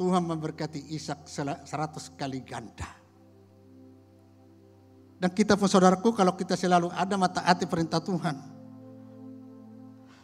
Tuhan 0.00 0.24
memberkati 0.24 0.96
Ishak 0.96 1.28
seratus 1.68 2.08
kali 2.16 2.40
ganda. 2.40 2.88
Dan 5.20 5.28
kita 5.36 5.60
pun 5.60 5.68
saudaraku 5.68 6.16
kalau 6.16 6.32
kita 6.32 6.56
selalu 6.56 6.88
ada 6.96 7.20
mata 7.20 7.44
hati 7.44 7.68
perintah 7.68 8.00
Tuhan. 8.00 8.40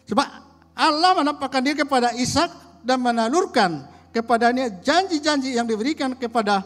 Sebab 0.09 0.29
Allah 0.73 1.13
menampakkan 1.21 1.61
diri 1.61 1.85
kepada 1.85 2.17
Ishak 2.17 2.81
dan 2.81 3.05
menalurkan 3.05 3.85
kepadanya 4.17 4.73
janji-janji 4.81 5.53
yang 5.61 5.69
diberikan 5.69 6.17
kepada 6.17 6.65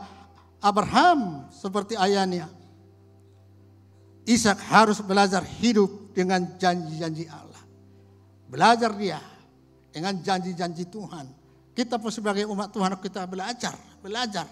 Abraham 0.62 1.50
seperti 1.50 1.98
ayahnya. 1.98 2.59
Ishak 4.30 4.62
harus 4.70 5.02
belajar 5.02 5.42
hidup 5.58 6.14
dengan 6.14 6.54
janji-janji 6.54 7.26
Allah. 7.26 7.62
Belajar 8.46 8.94
dia 8.94 9.18
dengan 9.90 10.22
janji-janji 10.22 10.86
Tuhan. 10.86 11.26
Kita 11.74 11.98
pun 11.98 12.14
sebagai 12.14 12.46
umat 12.46 12.70
Tuhan 12.70 12.94
kita 13.02 13.26
belajar, 13.26 13.74
belajar. 13.98 14.46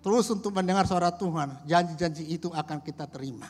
Terus 0.00 0.28
untuk 0.32 0.56
mendengar 0.56 0.88
suara 0.88 1.12
Tuhan, 1.12 1.68
janji-janji 1.68 2.24
itu 2.32 2.48
akan 2.48 2.80
kita 2.80 3.04
terima. 3.12 3.48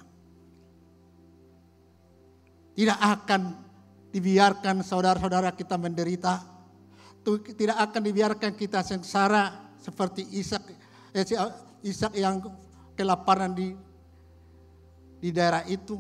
Tidak 2.75 2.99
akan 2.99 3.43
dibiarkan 4.11 4.83
saudara-saudara 4.83 5.55
kita 5.55 5.79
menderita. 5.79 6.43
Tidak 7.31 7.79
akan 7.79 8.03
dibiarkan 8.03 8.59
kita 8.59 8.83
sengsara 8.83 9.75
seperti 9.79 10.27
Ishak, 10.35 10.63
eh, 11.15 11.27
Ishak 11.87 12.15
yang 12.19 12.43
kelaparan 12.99 13.55
di 13.55 13.75
di 15.25 15.33
daerah 15.33 15.65
itu. 15.65 15.97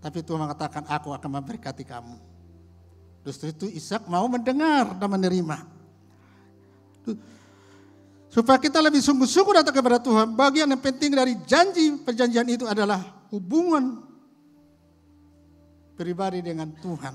Tapi 0.00 0.24
Tuhan 0.24 0.48
mengatakan, 0.48 0.88
aku 0.88 1.12
akan 1.12 1.30
memberkati 1.36 1.84
kamu. 1.84 2.16
Justru 3.28 3.52
itu 3.52 3.68
Ishak 3.68 4.08
mau 4.08 4.24
mendengar 4.32 4.96
dan 4.96 5.08
menerima. 5.12 5.60
Supaya 8.32 8.56
kita 8.56 8.80
lebih 8.80 9.04
sungguh-sungguh 9.04 9.60
datang 9.60 9.76
kepada 9.76 10.00
Tuhan. 10.00 10.32
Bagian 10.32 10.72
yang 10.72 10.80
penting 10.80 11.12
dari 11.12 11.36
janji 11.44 12.00
perjanjian 12.00 12.48
itu 12.48 12.64
adalah 12.64 13.04
hubungan 13.28 14.00
pribadi 16.00 16.40
dengan 16.40 16.72
Tuhan. 16.80 17.12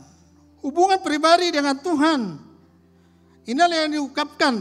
Hubungan 0.61 1.01
pribadi 1.01 1.49
dengan 1.49 1.73
Tuhan. 1.81 2.37
Inilah 3.49 3.89
yang 3.89 3.97
diungkapkan. 3.97 4.55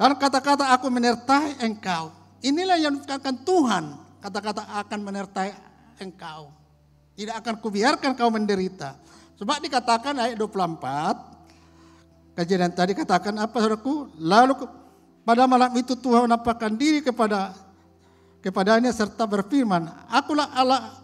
Dan 0.00 0.12
kata-kata 0.16 0.72
aku 0.72 0.88
menyertai 0.88 1.60
engkau. 1.60 2.23
Inilah 2.44 2.76
yang 2.76 3.00
dikatakan 3.00 3.40
Tuhan. 3.40 3.84
Kata-kata 4.20 4.68
akan 4.84 5.00
menyertai 5.00 5.56
engkau. 6.04 6.52
Tidak 7.16 7.40
akan 7.40 7.54
kubiarkan 7.64 8.12
kau 8.12 8.28
menderita. 8.28 9.00
Sebab 9.40 9.64
dikatakan 9.64 10.12
ayat 10.20 10.36
24. 10.36 12.36
Kejadian 12.36 12.72
tadi 12.76 12.92
katakan 12.92 13.32
apa 13.40 13.56
saudaraku? 13.56 14.12
Lalu 14.20 14.68
pada 15.24 15.48
malam 15.48 15.72
itu 15.78 15.96
Tuhan 15.96 16.28
menampakkan 16.28 16.76
diri 16.76 17.00
kepada 17.00 17.56
kepadanya 18.44 18.92
serta 18.92 19.24
berfirman, 19.24 19.88
Akulah 20.12 20.52
Allah 20.52 21.00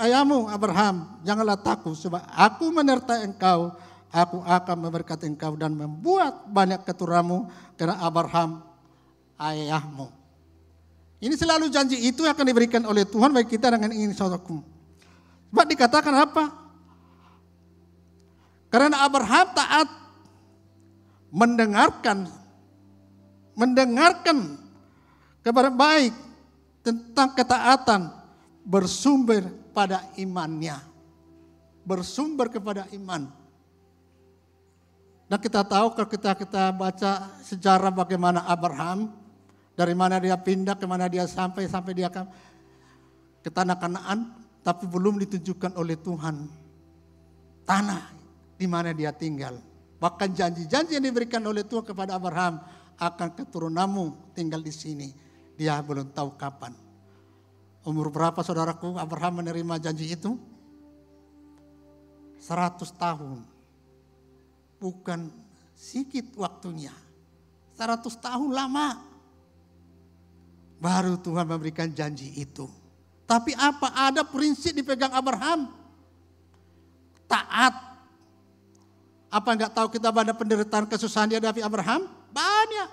ayahmu 0.00 0.50
Abraham, 0.50 1.22
janganlah 1.22 1.60
takut 1.60 1.94
sebab 1.94 2.24
aku 2.34 2.74
menyertai 2.74 3.30
engkau, 3.30 3.70
aku 4.10 4.42
akan 4.42 4.76
memberkati 4.88 5.30
engkau 5.30 5.54
dan 5.54 5.78
membuat 5.78 6.50
banyak 6.50 6.82
keturunanmu 6.82 7.46
karena 7.78 8.02
Abraham 8.02 8.66
ayahmu. 9.38 10.19
Ini 11.20 11.36
selalu 11.36 11.68
janji 11.68 12.00
itu 12.00 12.24
akan 12.24 12.44
diberikan 12.48 12.80
oleh 12.88 13.04
Tuhan 13.04 13.28
bagi 13.28 13.52
kita 13.52 13.76
dengan 13.76 13.92
ingin 13.92 14.16
saudaraku. 14.16 14.64
Sebab 15.52 15.66
dikatakan 15.68 16.14
apa? 16.16 16.44
Karena 18.72 19.04
Abraham 19.04 19.46
taat 19.52 19.88
mendengarkan 21.28 22.24
mendengarkan 23.52 24.56
kabar 25.44 25.68
baik 25.68 26.16
tentang 26.80 27.36
ketaatan 27.36 28.08
bersumber 28.64 29.44
pada 29.76 30.00
imannya. 30.16 30.80
Bersumber 31.84 32.48
kepada 32.48 32.88
iman. 32.96 33.28
Dan 35.28 35.38
kita 35.38 35.60
tahu 35.68 35.92
kalau 35.92 36.08
kita 36.08 36.32
kita 36.32 36.72
baca 36.72 37.28
sejarah 37.44 37.92
bagaimana 37.92 38.48
Abraham 38.48 39.19
dari 39.74 39.94
mana 39.96 40.20
dia 40.20 40.36
pindah, 40.36 40.76
ke 40.76 40.86
mana 40.86 41.06
dia 41.06 41.24
sampai, 41.24 41.66
sampai 41.66 41.92
dia 41.96 42.08
ke, 42.10 42.22
tanah 43.48 43.76
kanaan, 43.80 44.34
tapi 44.60 44.84
belum 44.84 45.16
ditunjukkan 45.24 45.76
oleh 45.78 45.96
Tuhan. 45.98 46.36
Tanah 47.64 48.02
di 48.60 48.66
mana 48.68 48.92
dia 48.92 49.14
tinggal. 49.14 49.56
Bahkan 50.00 50.32
janji-janji 50.32 50.96
yang 50.96 51.04
diberikan 51.04 51.44
oleh 51.44 51.64
Tuhan 51.64 51.84
kepada 51.84 52.16
Abraham, 52.16 52.60
akan 53.00 53.28
keturunanmu 53.32 54.36
tinggal 54.36 54.60
di 54.60 54.72
sini. 54.72 55.08
Dia 55.56 55.80
belum 55.80 56.12
tahu 56.12 56.36
kapan. 56.36 56.76
Umur 57.80 58.12
berapa 58.12 58.44
saudaraku 58.44 59.00
Abraham 59.00 59.40
menerima 59.40 59.80
janji 59.80 60.12
itu? 60.12 60.36
100 62.40 62.80
tahun. 62.96 63.40
Bukan 64.80 65.32
sedikit 65.72 66.36
waktunya. 66.36 66.92
100 67.76 68.04
tahun 68.20 68.52
lama. 68.52 69.09
Baru 70.80 71.20
Tuhan 71.20 71.44
memberikan 71.44 71.92
janji 71.92 72.32
itu. 72.40 72.64
Tapi 73.28 73.52
apa? 73.52 73.92
Ada 74.10 74.24
prinsip 74.24 74.72
dipegang 74.72 75.12
Abraham. 75.12 75.68
Taat. 77.28 77.74
Apa 79.30 79.48
enggak 79.54 79.70
tahu 79.76 79.92
kita 79.92 80.10
pada 80.10 80.34
penderitaan 80.34 80.88
kesusahan 80.88 81.30
dia 81.30 81.38
dari 81.38 81.62
Abraham? 81.62 82.08
Banyak. 82.32 82.88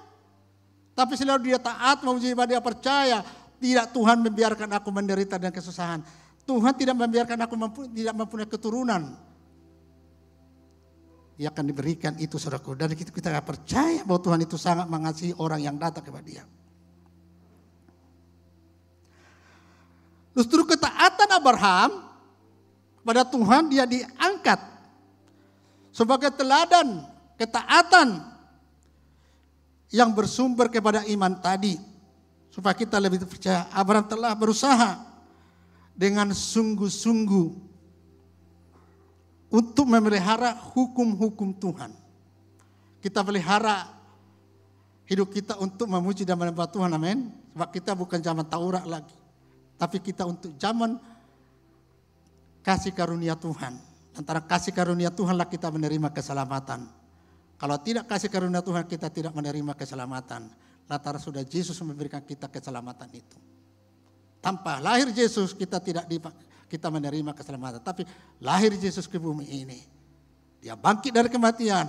Tapi 0.93 1.13
selalu 1.17 1.49
dia 1.49 1.57
taat, 1.57 2.03
mau 2.05 2.19
dia 2.19 2.61
percaya. 2.61 3.25
Tidak 3.57 3.89
Tuhan 3.89 4.21
membiarkan 4.21 4.69
aku 4.77 4.89
menderita 4.93 5.41
dan 5.41 5.49
kesusahan. 5.49 6.05
Tuhan 6.45 6.73
tidak 6.77 6.93
membiarkan 6.93 7.39
aku 7.41 7.55
mampu, 7.57 7.79
tidak 7.89 8.13
mempunyai 8.13 8.45
keturunan. 8.45 9.03
Dia 11.37 11.49
akan 11.53 11.65
diberikan 11.65 12.13
itu 12.21 12.37
saudaraku. 12.37 12.77
Dan 12.77 12.93
kita, 12.93 13.09
kita 13.09 13.29
percaya 13.41 14.01
bahwa 14.05 14.21
Tuhan 14.21 14.41
itu 14.45 14.57
sangat 14.57 14.85
mengasihi 14.89 15.33
orang 15.37 15.61
yang 15.61 15.75
datang 15.77 16.05
kepada 16.05 16.25
dia. 16.25 16.45
Justru 20.37 20.69
ketaatan 20.69 21.33
Abraham 21.33 22.05
pada 23.01 23.25
Tuhan 23.25 23.73
dia 23.73 23.89
diangkat 23.89 24.61
sebagai 25.89 26.29
teladan 26.29 27.01
ketaatan 27.41 28.21
yang 29.89 30.13
bersumber 30.13 30.69
kepada 30.69 31.01
iman 31.09 31.33
tadi. 31.41 31.81
Supaya 32.53 32.77
kita 32.77 33.01
lebih 33.01 33.25
percaya 33.25 33.65
Abraham 33.73 34.05
telah 34.05 34.37
berusaha 34.37 35.01
dengan 35.97 36.29
sungguh-sungguh 36.29 37.47
untuk 39.49 39.85
memelihara 39.89 40.53
hukum-hukum 40.53 41.49
Tuhan. 41.57 41.89
Kita 43.01 43.25
pelihara 43.25 43.89
hidup 45.09 45.33
kita 45.33 45.57
untuk 45.57 45.89
memuji 45.89 46.25
dan 46.25 46.37
menyembah 46.37 46.69
Tuhan, 46.69 46.93
amin. 46.93 47.29
Sebab 47.57 47.69
kita 47.73 47.97
bukan 47.97 48.21
zaman 48.21 48.45
Taurat 48.45 48.85
lagi. 48.85 49.26
Tapi 49.77 50.01
kita 50.01 50.25
untuk 50.25 50.57
zaman 50.57 50.97
kasih 52.65 52.91
karunia 52.91 53.37
Tuhan. 53.37 53.77
Antara 54.17 54.41
kasih 54.41 54.73
karunia 54.73 55.13
Tuhanlah 55.13 55.45
kita 55.45 55.69
menerima 55.69 56.09
keselamatan. 56.09 56.89
Kalau 57.57 57.77
tidak 57.81 58.09
kasih 58.09 58.29
karunia 58.33 58.65
Tuhan 58.65 58.89
kita 58.89 59.13
tidak 59.13 59.31
menerima 59.37 59.77
keselamatan. 59.77 60.49
Lantaran 60.89 61.21
sudah 61.21 61.45
Yesus 61.45 61.77
memberikan 61.85 62.25
kita 62.25 62.49
keselamatan 62.49 63.07
itu. 63.13 63.37
Tanpa 64.41 64.81
lahir 64.81 65.13
Yesus 65.13 65.53
kita 65.53 65.77
tidak 65.77 66.09
kita 66.65 66.87
menerima 66.89 67.37
keselamatan. 67.37 67.79
Tapi 67.85 68.03
lahir 68.41 68.73
Yesus 68.73 69.05
ke 69.05 69.21
bumi 69.21 69.45
ini. 69.45 69.79
Dia 70.57 70.73
bangkit 70.73 71.13
dari 71.13 71.29
kematian. 71.29 71.85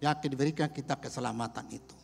Dia 0.00 0.16
akan 0.16 0.28
diberikan 0.32 0.72
kita 0.72 0.96
keselamatan 0.96 1.68
itu. 1.68 1.96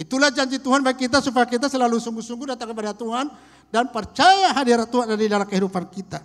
Itulah 0.00 0.32
janji 0.32 0.56
Tuhan 0.56 0.80
bagi 0.80 1.04
kita 1.04 1.20
supaya 1.20 1.44
kita 1.44 1.68
selalu 1.68 2.00
sungguh-sungguh 2.00 2.56
datang 2.56 2.72
kepada 2.72 2.96
Tuhan 2.96 3.28
dan 3.70 3.86
percaya 3.88 4.50
hadirat 4.50 4.90
Tuhan 4.90 5.14
ada 5.14 5.18
di 5.18 5.30
dalam 5.30 5.46
kehidupan 5.46 5.86
kita. 5.88 6.20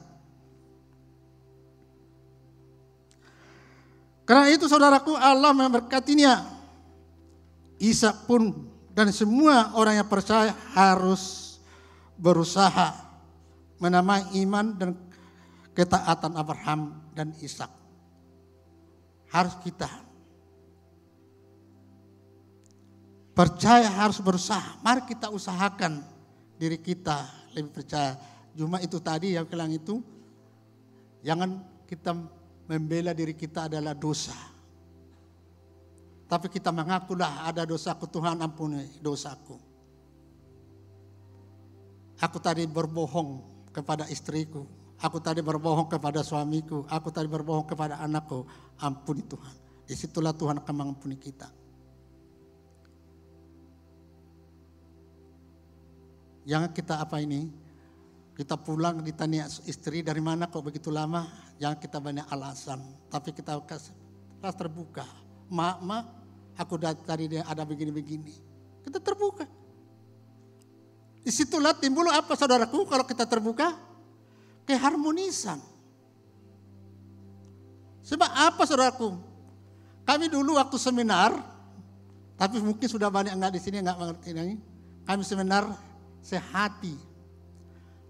Karena 4.26 4.50
itu 4.50 4.66
saudaraku 4.66 5.14
Allah 5.14 5.54
memberkatinya. 5.54 6.58
Isa 7.78 8.10
pun 8.26 8.66
dan 8.98 9.14
semua 9.14 9.78
orang 9.78 10.02
yang 10.02 10.10
percaya 10.10 10.56
harus 10.74 11.56
berusaha 12.18 12.96
menamai 13.78 14.26
iman 14.42 14.66
dan 14.74 14.90
ketaatan 15.78 16.34
Abraham 16.34 16.98
dan 17.14 17.36
Ishak. 17.38 17.70
harus 19.36 19.52
kita 19.68 19.92
percaya 23.36 23.92
harus 23.92 24.24
berusaha. 24.24 24.80
Mari 24.80 25.12
kita 25.12 25.28
usahakan 25.28 26.15
diri 26.56 26.80
kita 26.80 27.52
lebih 27.56 27.72
percaya. 27.72 28.16
Cuma 28.56 28.80
itu 28.80 28.98
tadi 29.04 29.36
yang 29.36 29.44
bilang 29.48 29.72
itu 29.72 30.00
jangan 31.24 31.60
kita 31.86 32.16
membela 32.66 33.12
diri 33.12 33.36
kita 33.36 33.68
adalah 33.68 33.94
dosa. 33.94 34.36
Tapi 36.26 36.50
kita 36.50 36.74
mengakulah 36.74 37.46
ada 37.46 37.68
dosaku 37.68 38.10
Tuhan 38.10 38.42
ampuni 38.42 38.82
dosaku. 38.98 39.62
Aku 42.18 42.40
tadi 42.40 42.66
berbohong 42.66 43.44
kepada 43.76 44.08
istriku. 44.08 44.66
Aku 45.04 45.20
tadi 45.20 45.44
berbohong 45.44 45.92
kepada 45.92 46.24
suamiku. 46.24 46.88
Aku 46.88 47.12
tadi 47.12 47.28
berbohong 47.28 47.68
kepada 47.68 48.00
anakku. 48.00 48.48
Ampuni 48.80 49.22
Tuhan. 49.28 49.56
Di 49.86 49.94
situlah 49.94 50.34
Tuhan 50.34 50.64
akan 50.64 50.74
mengampuni 50.74 51.20
kita. 51.20 51.52
Jangan 56.46 56.70
kita 56.72 57.02
apa 57.02 57.18
ini? 57.20 57.50
Kita 58.36 58.60
pulang 58.60 59.02
ditanya 59.02 59.50
istri 59.66 60.06
dari 60.06 60.22
mana 60.22 60.46
kok 60.46 60.62
begitu 60.62 60.94
lama? 60.94 61.26
Jangan 61.58 61.78
kita 61.82 61.98
banyak 61.98 62.26
alasan. 62.30 62.80
Tapi 63.10 63.34
kita 63.34 63.58
kasih 63.66 63.96
terbuka. 64.54 65.08
Mak, 65.50 65.78
mak, 65.82 66.04
aku 66.54 66.78
tadi 66.78 67.42
ada 67.42 67.66
begini-begini. 67.66 68.36
Kita 68.86 69.02
terbuka. 69.02 69.50
Di 71.26 71.34
situlah 71.34 71.74
timbul 71.74 72.06
apa 72.14 72.38
saudaraku 72.38 72.86
kalau 72.86 73.02
kita 73.02 73.26
terbuka? 73.26 73.74
Keharmonisan. 74.70 75.58
Sebab 78.06 78.30
apa 78.30 78.62
saudaraku? 78.70 79.18
Kami 80.06 80.30
dulu 80.30 80.62
waktu 80.62 80.78
seminar, 80.78 81.34
tapi 82.38 82.62
mungkin 82.62 82.86
sudah 82.86 83.10
banyak 83.10 83.34
enggak 83.34 83.58
di 83.58 83.62
sini 83.62 83.82
enggak 83.82 83.98
mengerti 83.98 84.30
ini. 84.38 84.62
Kami 85.02 85.26
seminar 85.26 85.66
sehati. 86.26 86.98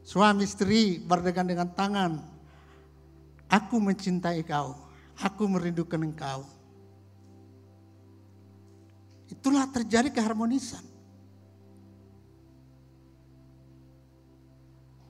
Suami 0.08 0.48
istri 0.48 1.04
berdegan 1.04 1.44
dengan 1.44 1.68
tangan. 1.68 2.24
Aku 3.52 3.84
mencintai 3.84 4.40
kau. 4.48 4.80
Aku 5.20 5.44
merindukan 5.52 6.00
engkau. 6.00 6.48
Itulah 9.28 9.68
terjadi 9.68 10.08
keharmonisan. 10.08 10.84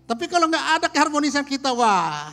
Tapi 0.05 0.25
kalau 0.29 0.45
nggak 0.45 0.67
ada 0.81 0.87
keharmonisan 0.87 1.41
kita, 1.41 1.73
wah, 1.73 2.29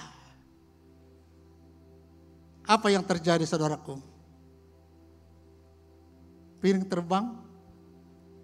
apa 2.68 2.87
yang 2.92 3.00
terjadi 3.00 3.48
saudaraku? 3.48 3.96
Piring 6.61 6.85
terbang, 6.85 7.32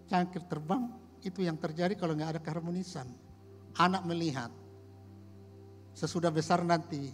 cangkir 0.08 0.40
terbang, 0.48 0.88
itu 1.28 1.44
yang 1.44 1.60
terjadi 1.60 1.94
kalau 1.94 2.16
nggak 2.16 2.36
ada 2.36 2.40
keharmonisan. 2.40 3.06
Anak 3.78 4.02
melihat, 4.08 4.50
sesudah 5.94 6.32
besar 6.32 6.64
nanti, 6.66 7.12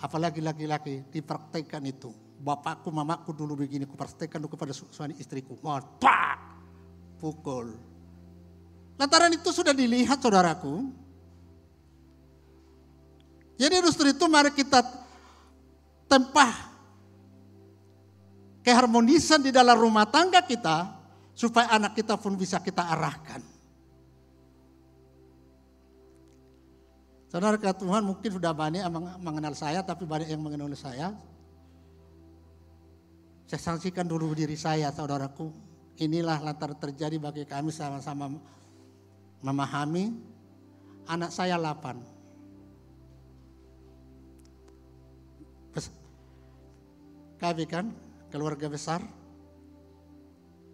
apalagi 0.00 0.40
laki-laki 0.40 1.04
dipraktekkan 1.12 1.84
itu. 1.84 2.14
Bapakku, 2.40 2.88
mamaku 2.88 3.36
dulu 3.36 3.52
begini, 3.60 3.84
kupraktekkan 3.84 4.40
dulu 4.40 4.56
kepada 4.56 4.72
suami 4.72 5.18
istriku. 5.20 5.60
Mau 5.60 5.76
pukul. 7.20 7.76
Lantaran 8.96 9.32
itu 9.32 9.52
sudah 9.52 9.76
dilihat 9.76 10.20
saudaraku, 10.24 10.88
jadi 13.60 13.76
justru 13.84 14.08
itu 14.08 14.24
mari 14.24 14.56
kita 14.56 14.80
tempah 16.08 16.52
keharmonisan 18.64 19.44
di 19.44 19.52
dalam 19.52 19.76
rumah 19.76 20.08
tangga 20.08 20.40
kita 20.40 20.99
supaya 21.40 21.72
anak 21.72 21.96
kita 21.96 22.20
pun 22.20 22.36
bisa 22.36 22.60
kita 22.60 22.84
arahkan. 22.84 23.40
Saudara 27.32 27.56
Tuhan 27.56 28.04
mungkin 28.04 28.28
sudah 28.28 28.52
banyak 28.52 28.84
yang 28.84 28.92
mengenal 29.24 29.56
saya 29.56 29.80
tapi 29.80 30.04
banyak 30.04 30.28
yang 30.28 30.44
mengenal 30.44 30.68
saya. 30.76 31.16
Saya 33.48 33.60
saksikan 33.72 34.04
dulu 34.04 34.36
diri 34.36 34.52
saya 34.52 34.92
saudaraku. 34.92 35.48
Inilah 35.96 36.44
latar 36.44 36.76
terjadi 36.76 37.16
bagi 37.16 37.48
kami 37.48 37.72
sama-sama 37.72 38.36
memahami. 39.40 40.12
Anak 41.08 41.32
saya 41.32 41.56
8. 41.56 42.20
kami 47.40 47.64
kan 47.64 47.88
keluarga 48.28 48.68
besar. 48.68 49.00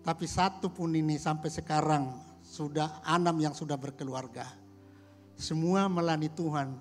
Tapi 0.07 0.25
satu 0.31 0.71
pun 0.71 0.95
ini 0.95 1.19
sampai 1.19 1.51
sekarang 1.51 2.15
sudah 2.47 3.03
enam 3.03 3.35
yang 3.43 3.51
sudah 3.51 3.75
berkeluarga. 3.75 4.47
Semua 5.35 5.91
melani 5.91 6.31
Tuhan, 6.31 6.79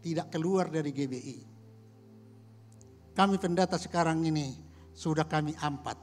tidak 0.00 0.32
keluar 0.32 0.72
dari 0.72 0.88
GBI. 0.88 1.38
Kami 3.12 3.36
pendeta 3.36 3.76
sekarang 3.76 4.24
ini 4.24 4.56
sudah 4.96 5.28
kami 5.28 5.52
empat 5.60 6.00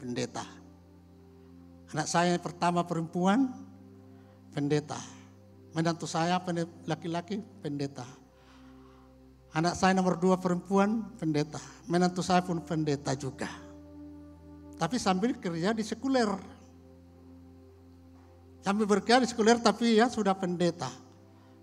pendeta. 0.00 0.48
Anak 1.92 2.08
saya 2.08 2.32
yang 2.32 2.42
pertama 2.42 2.82
perempuan, 2.82 3.52
pendeta. 4.56 4.98
Menantu 5.76 6.08
saya 6.08 6.40
laki-laki, 6.88 7.44
pendeta 7.60 8.08
Anak 9.56 9.72
saya 9.72 9.96
nomor 9.96 10.20
dua 10.20 10.36
perempuan 10.36 11.16
pendeta. 11.16 11.56
Menantu 11.88 12.20
saya 12.20 12.44
pun 12.44 12.60
pendeta 12.60 13.16
juga. 13.16 13.48
Tapi 14.76 14.96
sambil 15.00 15.36
kerja 15.40 15.72
di 15.72 15.80
sekuler. 15.80 16.28
Sambil 18.60 18.84
bekerja 18.84 19.24
di 19.24 19.28
sekuler 19.28 19.56
tapi 19.56 19.96
ya 19.96 20.12
sudah 20.12 20.36
pendeta. 20.36 20.92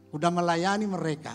Sudah 0.09 0.29
melayani 0.33 0.89
mereka. 0.89 1.33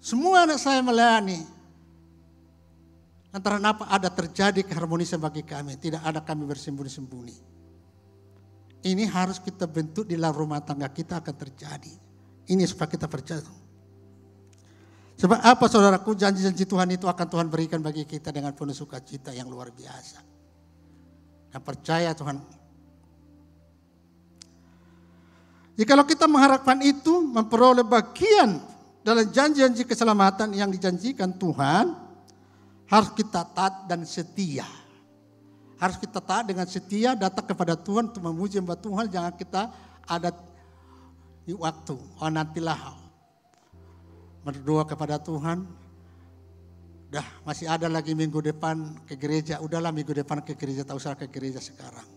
Semua 0.00 0.48
anak 0.48 0.60
saya 0.60 0.80
melayani. 0.80 1.44
Antara 3.28 3.60
apa 3.60 3.84
ada 3.92 4.08
terjadi 4.08 4.64
keharmonisan 4.64 5.20
bagi 5.20 5.44
kami. 5.44 5.76
Tidak 5.76 6.00
ada 6.00 6.24
kami 6.24 6.48
bersembunyi-sembunyi. 6.48 7.36
Ini 8.88 9.04
harus 9.10 9.36
kita 9.42 9.68
bentuk 9.68 10.08
di 10.08 10.16
dalam 10.16 10.32
rumah 10.32 10.64
tangga 10.64 10.88
kita 10.88 11.20
akan 11.20 11.34
terjadi. 11.36 11.92
Ini 12.48 12.64
supaya 12.64 12.88
kita 12.88 13.04
percaya. 13.04 13.67
Sebab 15.18 15.42
apa 15.42 15.66
saudaraku 15.66 16.14
janji-janji 16.14 16.62
Tuhan 16.62 16.94
itu 16.94 17.10
akan 17.10 17.26
Tuhan 17.26 17.46
berikan 17.50 17.82
bagi 17.82 18.06
kita 18.06 18.30
dengan 18.30 18.54
penuh 18.54 18.70
sukacita 18.70 19.34
yang 19.34 19.50
luar 19.50 19.74
biasa. 19.74 20.22
Dan 21.50 21.58
percaya 21.58 22.14
Tuhan. 22.14 22.38
Jikalau 25.74 26.06
kita 26.06 26.30
mengharapkan 26.30 26.78
itu 26.86 27.18
memperoleh 27.34 27.82
bagian 27.82 28.62
dalam 29.02 29.26
janji-janji 29.26 29.82
keselamatan 29.82 30.54
yang 30.54 30.70
dijanjikan 30.70 31.34
Tuhan, 31.34 31.98
harus 32.86 33.10
kita 33.18 33.42
taat 33.42 33.90
dan 33.90 34.06
setia. 34.06 34.66
Harus 35.82 35.98
kita 35.98 36.22
taat 36.22 36.46
dengan 36.46 36.66
setia 36.66 37.18
datang 37.18 37.46
kepada 37.46 37.74
Tuhan 37.74 38.10
untuk 38.10 38.22
memuji 38.22 38.58
hamba 38.62 38.78
Tuhan. 38.78 39.10
Jangan 39.10 39.34
kita 39.34 39.70
ada 40.06 40.30
di 41.42 41.54
waktu. 41.54 41.94
Oh 41.94 42.30
nantilah 42.30 43.07
berdoa 44.48 44.88
kepada 44.88 45.20
Tuhan. 45.20 45.68
Dah 47.12 47.24
masih 47.44 47.68
ada 47.68 47.84
lagi 47.88 48.16
minggu 48.16 48.40
depan 48.40 49.04
ke 49.04 49.20
gereja. 49.20 49.60
Udahlah 49.60 49.92
minggu 49.92 50.16
depan 50.16 50.40
ke 50.40 50.56
gereja. 50.56 50.88
Tak 50.88 50.96
usah 50.96 51.12
ke 51.20 51.28
gereja 51.28 51.60
sekarang. 51.60 52.08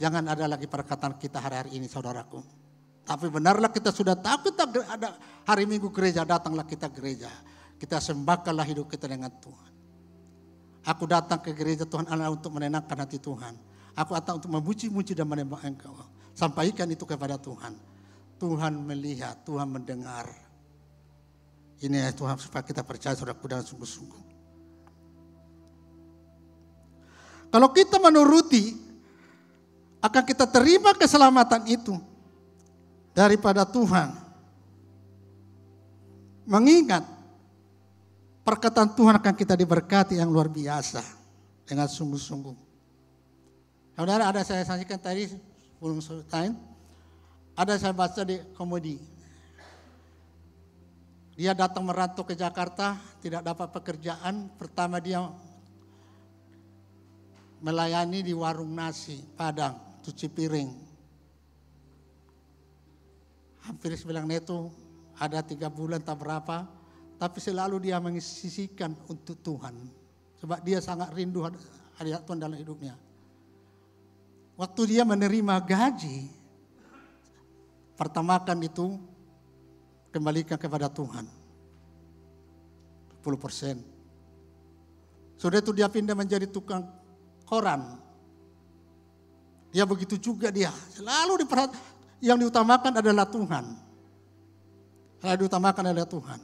Jangan 0.00 0.24
ada 0.32 0.48
lagi 0.48 0.64
perkataan 0.64 1.20
kita 1.20 1.36
hari-hari 1.36 1.76
ini 1.76 1.84
saudaraku. 1.84 2.40
Tapi 3.04 3.28
benarlah 3.28 3.68
kita 3.68 3.92
sudah 3.92 4.16
tahu 4.16 4.48
kita 4.48 4.64
ada 4.88 5.20
hari 5.44 5.68
minggu 5.68 5.92
gereja. 5.92 6.24
Datanglah 6.24 6.64
kita 6.64 6.88
gereja. 6.88 7.28
Kita 7.76 8.00
sembahkanlah 8.00 8.64
hidup 8.64 8.88
kita 8.88 9.04
dengan 9.04 9.32
Tuhan. 9.36 9.72
Aku 10.88 11.04
datang 11.04 11.44
ke 11.44 11.52
gereja 11.52 11.84
Tuhan 11.84 12.08
Allah 12.08 12.32
untuk 12.32 12.56
menenangkan 12.56 12.96
hati 13.04 13.20
Tuhan. 13.20 13.52
Aku 13.92 14.16
datang 14.16 14.40
untuk 14.40 14.52
memuji-muji 14.52 15.12
dan 15.12 15.28
menembak 15.28 15.60
engkau. 15.60 15.92
Sampaikan 16.32 16.88
itu 16.88 17.04
kepada 17.04 17.36
Tuhan. 17.36 17.76
Tuhan 18.40 18.72
melihat, 18.80 19.36
Tuhan 19.44 19.68
mendengar. 19.68 20.49
Ini 21.80 21.96
ya 21.96 22.12
Tuhan 22.12 22.36
supaya 22.36 22.60
kita 22.60 22.84
percaya 22.84 23.16
saudaraku 23.16 23.48
dengan 23.48 23.64
sungguh-sungguh. 23.64 24.22
Kalau 27.50 27.68
kita 27.72 27.96
menuruti, 27.96 28.76
akan 30.00 30.22
kita 30.24 30.48
terima 30.48 30.96
keselamatan 30.96 31.68
itu 31.68 31.96
daripada 33.12 33.68
Tuhan. 33.68 34.16
Mengingat 36.48 37.04
perkataan 38.42 38.96
Tuhan 38.96 39.20
akan 39.20 39.34
kita 39.36 39.54
diberkati 39.54 40.18
yang 40.18 40.32
luar 40.32 40.48
biasa 40.48 41.04
dengan 41.68 41.86
sungguh-sungguh. 41.86 42.56
Saudara 43.94 44.32
ada 44.32 44.40
saya 44.40 44.64
saksikan 44.64 44.96
tadi 44.96 45.28
sebelum 45.28 46.00
time, 46.26 46.56
ada 47.52 47.76
saya 47.76 47.92
baca 47.92 48.24
di 48.24 48.40
komedi. 48.56 49.19
Dia 51.40 51.56
datang 51.56 51.88
merantau 51.88 52.20
ke 52.20 52.36
Jakarta, 52.36 53.00
tidak 53.24 53.40
dapat 53.40 53.72
pekerjaan. 53.72 54.52
Pertama 54.60 55.00
dia 55.00 55.24
melayani 57.64 58.20
di 58.20 58.36
warung 58.36 58.76
nasi 58.76 59.24
Padang, 59.40 59.72
cuci 60.04 60.28
piring. 60.28 60.68
Hampir 63.64 63.96
sebilang 63.96 64.28
neto, 64.28 64.68
ada 65.16 65.40
tiga 65.40 65.72
bulan 65.72 66.04
tak 66.04 66.20
berapa, 66.20 66.68
tapi 67.16 67.40
selalu 67.40 67.88
dia 67.88 67.96
mengisisikan 67.96 68.92
untuk 69.08 69.40
Tuhan. 69.40 69.80
Sebab 70.44 70.60
dia 70.60 70.84
sangat 70.84 71.08
rindu 71.16 71.40
hadirat 71.96 72.20
Tuhan 72.28 72.36
dalam 72.36 72.60
hidupnya. 72.60 73.00
Waktu 74.60 74.92
dia 74.92 75.08
menerima 75.08 75.56
gaji, 75.64 76.28
pertamakan 77.96 78.60
itu 78.60 79.00
kembalikan 80.10 80.58
kepada 80.58 80.90
Tuhan. 80.90 81.26
10 83.22 83.36
persen. 83.38 83.76
Sudah 85.40 85.64
itu 85.64 85.72
dia 85.72 85.88
pindah 85.88 86.12
menjadi 86.12 86.44
tukang 86.44 86.84
koran. 87.48 87.96
Dia 89.70 89.86
begitu 89.86 90.18
juga 90.18 90.52
dia. 90.52 90.68
Selalu 90.92 91.46
diperhat 91.46 91.72
yang 92.20 92.36
diutamakan 92.36 93.00
adalah 93.00 93.24
Tuhan. 93.24 93.64
Yang 95.24 95.38
diutamakan 95.46 95.84
adalah 95.94 96.10
Tuhan. 96.10 96.40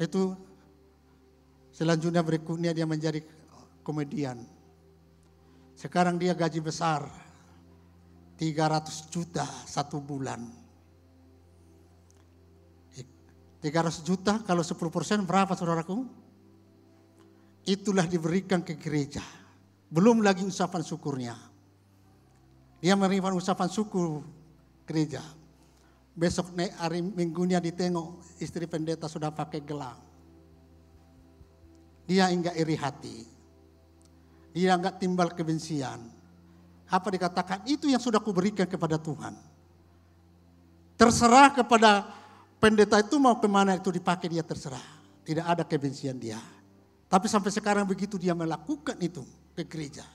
Itu 0.00 0.22
selanjutnya 1.74 2.22
berikutnya 2.24 2.70
dia 2.72 2.86
menjadi 2.88 3.20
komedian. 3.84 4.40
Sekarang 5.74 6.16
dia 6.16 6.32
gaji 6.32 6.62
besar. 6.62 7.04
300 8.34 9.14
juta 9.14 9.46
satu 9.62 10.02
bulan. 10.02 10.63
300 13.64 14.04
juta 14.04 14.44
kalau 14.44 14.60
10 14.60 14.76
persen 14.92 15.24
berapa 15.24 15.56
saudaraku? 15.56 16.04
Itulah 17.64 18.04
diberikan 18.04 18.60
ke 18.60 18.76
gereja. 18.76 19.24
Belum 19.88 20.20
lagi 20.20 20.44
ucapan 20.44 20.84
syukurnya. 20.84 21.32
Dia 22.84 22.92
menerima 22.92 23.32
ucapan 23.32 23.72
syukur 23.72 24.20
gereja. 24.84 25.24
Besok 26.12 26.52
hari 26.76 27.00
minggunya 27.00 27.56
ditengok 27.56 28.36
istri 28.36 28.68
pendeta 28.68 29.08
sudah 29.08 29.32
pakai 29.32 29.64
gelang. 29.64 29.96
Dia 32.04 32.28
enggak 32.28 32.60
iri 32.60 32.76
hati. 32.76 33.16
Dia 34.52 34.76
enggak 34.76 35.00
timbal 35.00 35.32
kebencian. 35.32 36.04
Apa 36.92 37.08
dikatakan? 37.08 37.64
Itu 37.64 37.88
yang 37.88 38.04
sudah 38.04 38.20
kuberikan 38.20 38.68
kepada 38.68 39.00
Tuhan. 39.00 39.32
Terserah 41.00 41.48
kepada 41.56 42.22
pendeta 42.64 42.96
itu 42.96 43.20
mau 43.20 43.36
ke 43.36 43.44
mana 43.44 43.76
itu 43.76 43.92
dipakai 43.92 44.32
dia 44.32 44.40
terserah. 44.40 44.80
Tidak 45.20 45.44
ada 45.44 45.68
kebencian 45.68 46.16
dia. 46.16 46.40
Tapi 47.12 47.28
sampai 47.28 47.52
sekarang 47.52 47.84
begitu 47.84 48.16
dia 48.16 48.32
melakukan 48.32 48.96
itu 49.04 49.20
ke 49.52 49.68
gereja. 49.68 50.08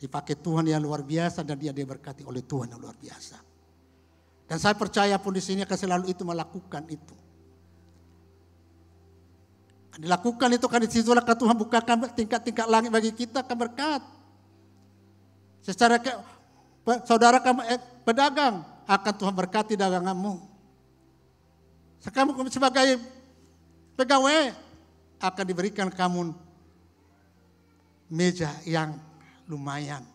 Dipakai 0.00 0.40
Tuhan 0.40 0.64
yang 0.64 0.80
luar 0.80 1.04
biasa 1.04 1.44
dan 1.44 1.60
dia 1.60 1.76
diberkati 1.76 2.24
oleh 2.24 2.40
Tuhan 2.40 2.72
yang 2.72 2.80
luar 2.80 2.96
biasa. 2.96 3.36
Dan 4.48 4.56
saya 4.56 4.72
percaya 4.72 5.20
pun 5.20 5.36
di 5.36 5.44
sini 5.44 5.68
akan 5.68 5.76
selalu 5.76 6.04
itu 6.08 6.24
melakukan 6.24 6.88
itu. 6.88 7.16
Dilakukan 9.98 10.48
itu 10.54 10.64
kan 10.70 10.80
di 10.80 10.88
situlah 10.88 11.20
Tuhan 11.26 11.58
bukakan 11.58 12.08
tingkat-tingkat 12.14 12.66
langit 12.70 12.88
bagi 12.88 13.12
kita 13.12 13.44
akan 13.44 13.56
berkat. 13.68 14.00
Secara 15.60 16.00
ke, 16.00 16.14
saudara 17.04 17.42
kamu 17.42 17.66
eh, 17.68 17.82
pedagang 18.06 18.64
akan 18.88 19.12
Tuhan 19.18 19.34
berkati 19.36 19.74
daganganmu. 19.76 20.47
Sekarang 21.98 22.34
sebagai 22.46 22.98
pegawai 23.98 24.54
akan 25.18 25.44
diberikan 25.44 25.90
kamu 25.90 26.30
meja 28.08 28.54
yang 28.64 28.96
lumayan. 29.50 30.06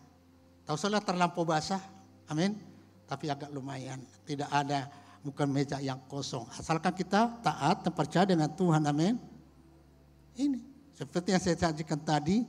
Tahu 0.64 0.76
salah 0.80 1.04
terlampau 1.04 1.44
basah, 1.44 1.80
amin. 2.28 2.56
Tapi 3.04 3.28
agak 3.28 3.52
lumayan, 3.52 4.00
tidak 4.24 4.48
ada 4.48 4.88
bukan 5.20 5.44
meja 5.52 5.76
yang 5.76 6.00
kosong. 6.08 6.48
Asalkan 6.56 6.96
kita 6.96 7.36
taat 7.44 7.84
dan 7.84 7.92
percaya 7.92 8.24
dengan 8.24 8.48
Tuhan, 8.48 8.80
amin. 8.88 9.20
Ini 10.34 10.58
seperti 10.96 11.36
yang 11.36 11.42
saya 11.44 11.56
sajikan 11.68 12.00
tadi, 12.00 12.42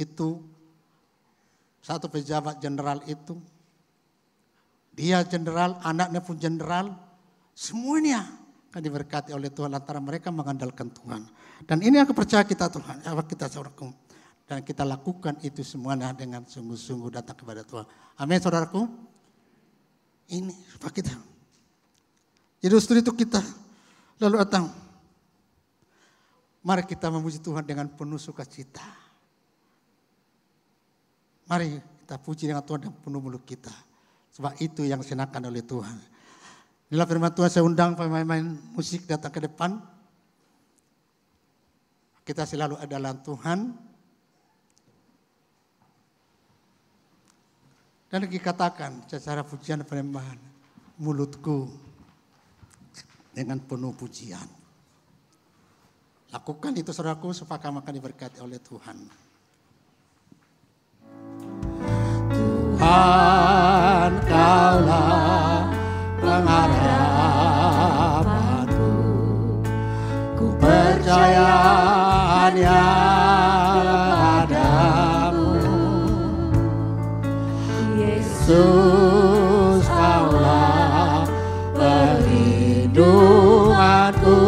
itu 0.00 0.40
satu 1.84 2.08
pejabat 2.08 2.56
jenderal 2.58 3.04
itu, 3.04 3.36
dia 4.96 5.20
jenderal, 5.28 5.76
anaknya 5.84 6.24
pun 6.24 6.40
jenderal, 6.40 6.96
semuanya 7.58 8.22
akan 8.70 8.78
diberkati 8.78 9.34
oleh 9.34 9.50
Tuhan 9.50 9.74
lantaran 9.74 10.06
mereka 10.06 10.30
mengandalkan 10.30 10.94
Tuhan. 10.94 11.26
Dan 11.66 11.82
ini 11.82 11.98
aku 11.98 12.14
percaya 12.14 12.46
kita 12.46 12.70
Tuhan, 12.70 13.02
kita 13.02 13.50
saudaraku. 13.50 13.90
Dan 14.48 14.64
kita 14.64 14.86
lakukan 14.86 15.36
itu 15.44 15.60
semuanya 15.66 16.14
dengan 16.14 16.46
sungguh-sungguh 16.46 17.12
datang 17.12 17.36
kepada 17.36 17.66
Tuhan. 17.66 17.84
Amin 18.16 18.38
saudaraku. 18.40 18.86
Ini 20.30 20.54
supaya 20.72 20.92
kita. 20.94 21.12
Jadi 22.62 22.72
setelah 22.78 23.02
itu 23.02 23.12
kita 23.12 23.40
lalu 24.22 24.36
datang. 24.40 24.72
Mari 26.64 26.84
kita 26.88 27.12
memuji 27.12 27.42
Tuhan 27.42 27.64
dengan 27.64 27.88
penuh 27.92 28.20
sukacita. 28.20 28.84
Mari 31.48 31.80
kita 32.04 32.16
puji 32.20 32.48
dengan 32.48 32.64
Tuhan 32.64 32.88
dan 32.88 32.92
penuh 32.92 33.20
mulut 33.20 33.44
kita. 33.44 33.72
Sebab 34.32 34.56
itu 34.60 34.84
yang 34.84 35.00
disenangkan 35.00 35.44
oleh 35.48 35.64
Tuhan. 35.64 36.17
Inilah 36.88 37.04
firman 37.04 37.32
Tuhan 37.36 37.52
saya 37.52 37.68
undang 37.68 37.92
pemain-pemain 37.92 38.56
musik 38.72 39.04
datang 39.04 39.28
ke 39.28 39.44
depan. 39.44 39.76
Kita 42.24 42.48
selalu 42.48 42.80
adalah 42.80 43.12
Tuhan. 43.20 43.76
Dan 48.08 48.24
dikatakan 48.24 49.04
secara 49.04 49.44
pujian 49.44 49.84
penyembahan 49.84 50.40
mulutku 50.96 51.68
dengan 53.36 53.60
penuh 53.60 53.92
pujian. 53.92 54.48
Lakukan 56.32 56.72
itu 56.72 56.88
saudaraku 56.88 57.36
supaya 57.36 57.60
kamu 57.60 57.84
akan 57.84 57.94
diberkati 58.00 58.40
oleh 58.40 58.56
Tuhan. 58.64 58.96
Tuhan 62.32 64.12
kaulah 64.24 65.17
hanya 72.48 72.80
padamu. 74.48 75.52
Yesus 78.00 79.84
kaulah 79.84 81.28
perlindunganku. 81.76 84.40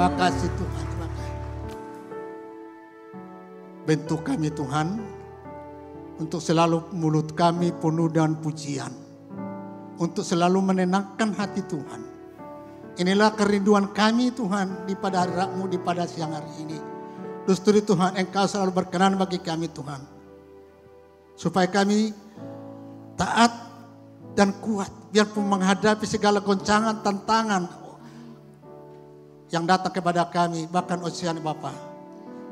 Makasih 0.03 0.51
Tuhan. 0.59 0.87
Bentuk 3.87 4.19
kami 4.27 4.51
Tuhan 4.51 4.87
untuk 6.19 6.43
selalu 6.43 6.91
mulut 6.91 7.31
kami 7.35 7.71
penuh 7.71 8.11
dengan 8.11 8.35
pujian. 8.35 8.91
Untuk 9.95 10.27
selalu 10.27 10.59
menenangkan 10.59 11.31
hati 11.35 11.63
Tuhan. 11.67 12.01
Inilah 12.99 13.31
kerinduan 13.33 13.95
kami 13.95 14.35
Tuhan 14.35 14.85
di 14.85 14.95
pada 14.95 15.23
hari 15.23 15.71
di 15.71 15.79
pada 15.79 16.03
siang 16.03 16.35
hari 16.35 16.51
ini. 16.61 16.79
Dusturi 17.47 17.79
Tuhan 17.79 18.19
engkau 18.19 18.43
selalu 18.43 18.83
berkenan 18.83 19.15
bagi 19.15 19.39
kami 19.39 19.71
Tuhan. 19.71 20.12
Supaya 21.33 21.67
kami 21.69 22.13
taat 23.17 23.51
dan 24.37 24.53
kuat. 24.61 24.89
Biarpun 25.13 25.45
menghadapi 25.45 26.09
segala 26.09 26.41
goncangan, 26.41 27.05
tantangan 27.05 27.69
yang 29.53 29.69
datang 29.69 29.93
kepada 29.93 30.25
kami. 30.25 30.65
Bahkan 30.65 31.05
ocean 31.05 31.37
Bapa. 31.41 31.93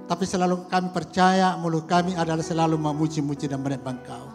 Tapi 0.06 0.28
selalu 0.28 0.68
kami 0.68 0.92
percaya 0.92 1.56
mulut 1.56 1.88
kami 1.88 2.14
adalah 2.14 2.44
selalu 2.44 2.76
memuji-muji 2.76 3.48
dan 3.48 3.64
menyembah 3.64 3.96
Engkau. 3.96 4.26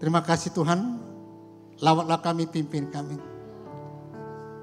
Terima 0.00 0.24
kasih 0.24 0.56
Tuhan. 0.56 1.04
Lawatlah 1.84 2.24
kami, 2.24 2.48
pimpin 2.48 2.88
kami. 2.88 3.20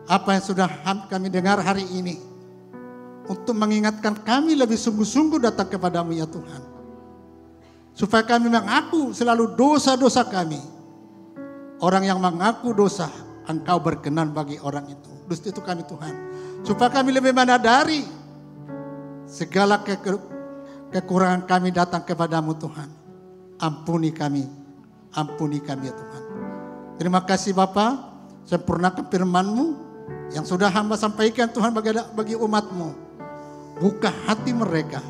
Apa 0.09 0.35
yang 0.35 0.43
sudah 0.43 0.67
kami 1.05 1.29
dengar 1.29 1.61
hari 1.61 1.85
ini. 1.85 2.17
Untuk 3.29 3.55
mengingatkan 3.55 4.19
kami 4.25 4.57
lebih 4.57 4.75
sungguh-sungguh 4.75 5.39
datang 5.39 5.69
kepadamu 5.69 6.11
ya 6.17 6.27
Tuhan. 6.27 6.72
Supaya 7.93 8.25
kami 8.25 8.49
mengaku 8.49 9.13
selalu 9.13 9.53
dosa-dosa 9.53 10.25
kami. 10.25 10.59
Orang 11.77 12.05
yang 12.09 12.17
mengaku 12.17 12.73
dosa, 12.73 13.09
engkau 13.45 13.77
berkenan 13.77 14.33
bagi 14.33 14.57
orang 14.61 14.89
itu. 14.89 15.11
Dusta 15.29 15.53
itu 15.53 15.61
kami 15.61 15.85
Tuhan. 15.85 16.13
Supaya 16.65 16.89
kami 16.89 17.13
lebih 17.13 17.35
menadari 17.35 18.01
segala 19.29 19.81
ke 19.85 19.99
kekurangan 20.89 21.45
kami 21.45 21.69
datang 21.69 22.01
kepadamu 22.01 22.57
Tuhan. 22.57 22.89
Ampuni 23.61 24.09
kami, 24.09 24.47
ampuni 25.13 25.61
kami 25.61 25.91
ya 25.91 25.93
Tuhan. 25.93 26.23
Terima 26.97 27.21
kasih 27.23 27.53
Bapa, 27.53 27.99
sempurnakan 28.47 29.07
firman-Mu 29.07 29.65
yang 30.33 30.43
sudah 30.43 30.71
hamba 30.71 30.97
sampaikan 30.97 31.51
Tuhan 31.51 31.71
bagi, 31.73 31.93
bagi 32.15 32.35
umat-Mu. 32.37 32.89
Buka 33.81 34.13
hati 34.29 34.53
mereka, 34.53 35.01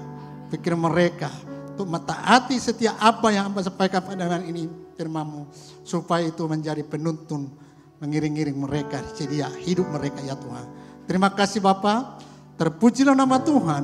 pikir 0.49 0.73
mereka, 0.73 1.29
untuk 1.73 1.89
mentaati 1.89 2.61
setiap 2.61 2.93
apa 3.01 3.33
yang 3.33 3.49
hamba 3.49 3.65
sampaikan 3.65 4.05
pada 4.05 4.29
hari 4.29 4.53
ini 4.53 4.69
firman-Mu. 4.93 5.49
Supaya 5.81 6.29
itu 6.29 6.45
menjadi 6.45 6.85
penuntun 6.85 7.49
mengiring-iring 7.97 8.55
mereka, 8.55 9.01
sedia 9.17 9.49
hidup 9.63 9.89
mereka 9.89 10.21
ya 10.21 10.37
Tuhan. 10.37 10.65
Terima 11.09 11.33
kasih 11.33 11.65
Bapak, 11.65 12.21
terpujilah 12.61 13.17
nama 13.17 13.41
Tuhan. 13.41 13.83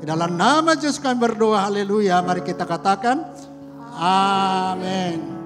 Di 0.00 0.04
dalam 0.08 0.36
nama 0.36 0.76
Yesus 0.76 1.00
kami 1.00 1.20
berdoa, 1.20 1.68
haleluya. 1.68 2.24
Mari 2.24 2.44
kita 2.44 2.64
katakan, 2.64 3.20
amin. 3.96 5.36